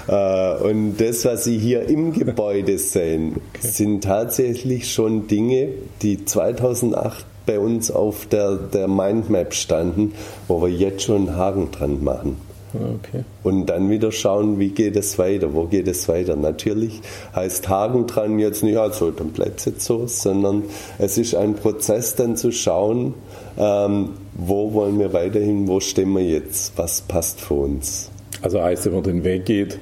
Äh, 0.06 0.56
und 0.56 0.96
das, 0.98 1.24
was 1.24 1.44
Sie 1.44 1.58
hier 1.58 1.86
im 1.86 2.12
Gebäude 2.12 2.78
sehen, 2.78 3.40
sind 3.60 4.04
tatsächlich 4.04 4.92
schon 4.92 5.28
Dinge, 5.28 5.68
die 6.02 6.24
2008 6.24 7.24
bei 7.46 7.58
uns 7.58 7.90
auf 7.90 8.26
der, 8.26 8.56
der 8.56 8.88
Mindmap 8.88 9.54
standen, 9.54 10.12
wo 10.46 10.60
wir 10.60 10.68
jetzt 10.68 11.04
schon 11.04 11.28
einen 11.28 11.36
Haken 11.36 11.70
dran 11.70 12.04
machen. 12.04 12.47
Okay. 12.74 13.24
Und 13.42 13.66
dann 13.66 13.88
wieder 13.90 14.12
schauen, 14.12 14.58
wie 14.58 14.68
geht 14.70 14.96
es 14.96 15.18
weiter, 15.18 15.54
wo 15.54 15.64
geht 15.64 15.88
es 15.88 16.08
weiter. 16.08 16.36
Natürlich 16.36 17.00
heißt 17.34 17.68
Haken 17.68 18.06
dran 18.06 18.38
jetzt 18.38 18.62
nicht, 18.62 18.76
also 18.76 19.10
dann 19.10 19.28
bleibt 19.28 19.60
es 19.60 19.64
jetzt 19.66 19.84
so, 19.84 20.06
sondern 20.06 20.64
es 20.98 21.16
ist 21.16 21.34
ein 21.34 21.54
Prozess 21.54 22.14
dann 22.14 22.36
zu 22.36 22.52
schauen, 22.52 23.14
ähm, 23.56 24.10
wo 24.34 24.74
wollen 24.74 24.98
wir 24.98 25.12
weiterhin, 25.12 25.66
wo 25.66 25.80
stehen 25.80 26.12
wir 26.12 26.24
jetzt, 26.24 26.72
was 26.76 27.00
passt 27.00 27.40
für 27.40 27.54
uns. 27.54 28.10
Also 28.42 28.62
heißt, 28.62 28.86
wenn 28.86 28.94
man 28.94 29.02
den 29.02 29.24
Weg 29.24 29.46
geht, 29.46 29.78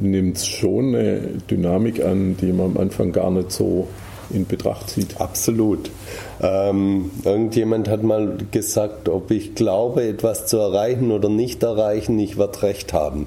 nimmt 0.00 0.36
es 0.36 0.46
schon 0.46 0.94
eine 0.94 1.20
Dynamik 1.50 2.04
an, 2.04 2.36
die 2.36 2.52
man 2.52 2.72
am 2.72 2.76
Anfang 2.76 3.12
gar 3.12 3.30
nicht 3.30 3.52
so 3.52 3.88
in 4.32 4.46
Betracht 4.46 4.90
zieht. 4.90 5.20
Absolut. 5.20 5.90
Ähm, 6.40 7.10
irgendjemand 7.24 7.88
hat 7.88 8.02
mal 8.02 8.36
gesagt, 8.50 9.08
ob 9.08 9.30
ich 9.30 9.54
glaube, 9.54 10.04
etwas 10.04 10.46
zu 10.46 10.58
erreichen 10.58 11.10
oder 11.10 11.28
nicht 11.28 11.62
erreichen, 11.62 12.18
ich 12.18 12.38
werde 12.38 12.62
recht 12.62 12.92
haben. 12.92 13.26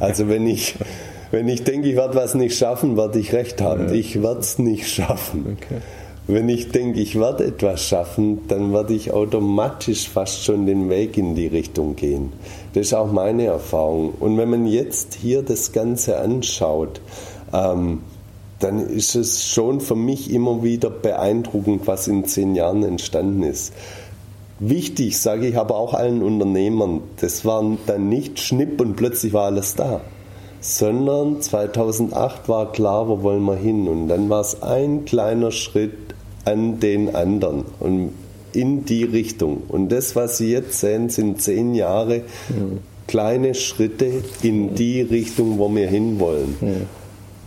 Also 0.00 0.28
wenn 0.28 0.46
ich, 0.46 0.74
wenn 1.30 1.48
ich 1.48 1.64
denke, 1.64 1.88
ich 1.88 1.96
werde 1.96 2.14
was 2.14 2.34
nicht 2.34 2.56
schaffen, 2.56 2.96
werde 2.96 3.18
ich 3.18 3.32
recht 3.32 3.60
haben. 3.60 3.88
Ja. 3.88 3.94
Ich 3.94 4.22
werde 4.22 4.40
es 4.40 4.58
nicht 4.58 4.88
schaffen. 4.88 5.56
Okay. 5.56 5.80
Wenn 6.30 6.50
ich 6.50 6.70
denke, 6.70 7.00
ich 7.00 7.18
werde 7.18 7.46
etwas 7.46 7.82
schaffen, 7.82 8.46
dann 8.48 8.74
werde 8.74 8.92
ich 8.92 9.12
automatisch 9.12 10.10
fast 10.10 10.44
schon 10.44 10.66
den 10.66 10.90
Weg 10.90 11.16
in 11.16 11.34
die 11.34 11.46
Richtung 11.46 11.96
gehen. 11.96 12.34
Das 12.74 12.88
ist 12.88 12.92
auch 12.92 13.10
meine 13.10 13.46
Erfahrung. 13.46 14.12
Und 14.20 14.36
wenn 14.36 14.50
man 14.50 14.66
jetzt 14.66 15.14
hier 15.14 15.40
das 15.40 15.72
Ganze 15.72 16.18
anschaut, 16.18 17.00
ähm, 17.54 18.00
dann 18.60 18.80
ist 18.80 19.14
es 19.14 19.46
schon 19.46 19.80
für 19.80 19.94
mich 19.94 20.32
immer 20.32 20.62
wieder 20.62 20.90
beeindruckend, 20.90 21.86
was 21.86 22.08
in 22.08 22.24
zehn 22.24 22.54
Jahren 22.54 22.82
entstanden 22.82 23.42
ist. 23.42 23.72
Wichtig, 24.60 25.18
sage 25.18 25.46
ich 25.46 25.56
aber 25.56 25.76
auch 25.76 25.94
allen 25.94 26.22
Unternehmern, 26.22 27.02
das 27.20 27.44
war 27.44 27.64
dann 27.86 28.08
nicht 28.08 28.40
Schnipp 28.40 28.80
und 28.80 28.96
plötzlich 28.96 29.32
war 29.32 29.44
alles 29.44 29.76
da, 29.76 30.00
sondern 30.60 31.40
2008 31.40 32.48
war 32.48 32.72
klar, 32.72 33.08
wo 33.08 33.22
wollen 33.22 33.44
wir 33.44 33.54
hin. 33.54 33.86
Und 33.86 34.08
dann 34.08 34.28
war 34.28 34.40
es 34.40 34.60
ein 34.62 35.04
kleiner 35.04 35.52
Schritt 35.52 35.92
an 36.44 36.80
den 36.80 37.14
anderen 37.14 37.66
und 37.78 38.12
in 38.52 38.84
die 38.84 39.04
Richtung. 39.04 39.62
Und 39.68 39.92
das, 39.92 40.16
was 40.16 40.38
Sie 40.38 40.50
jetzt 40.50 40.80
sehen, 40.80 41.08
sind 41.08 41.40
zehn 41.40 41.74
Jahre 41.74 42.22
mhm. 42.48 42.78
kleine 43.06 43.54
Schritte 43.54 44.10
in 44.42 44.74
die 44.74 45.02
Richtung, 45.02 45.58
wo 45.58 45.72
wir 45.72 45.86
hinwollen. 45.86 46.56
Mhm. 46.60 46.86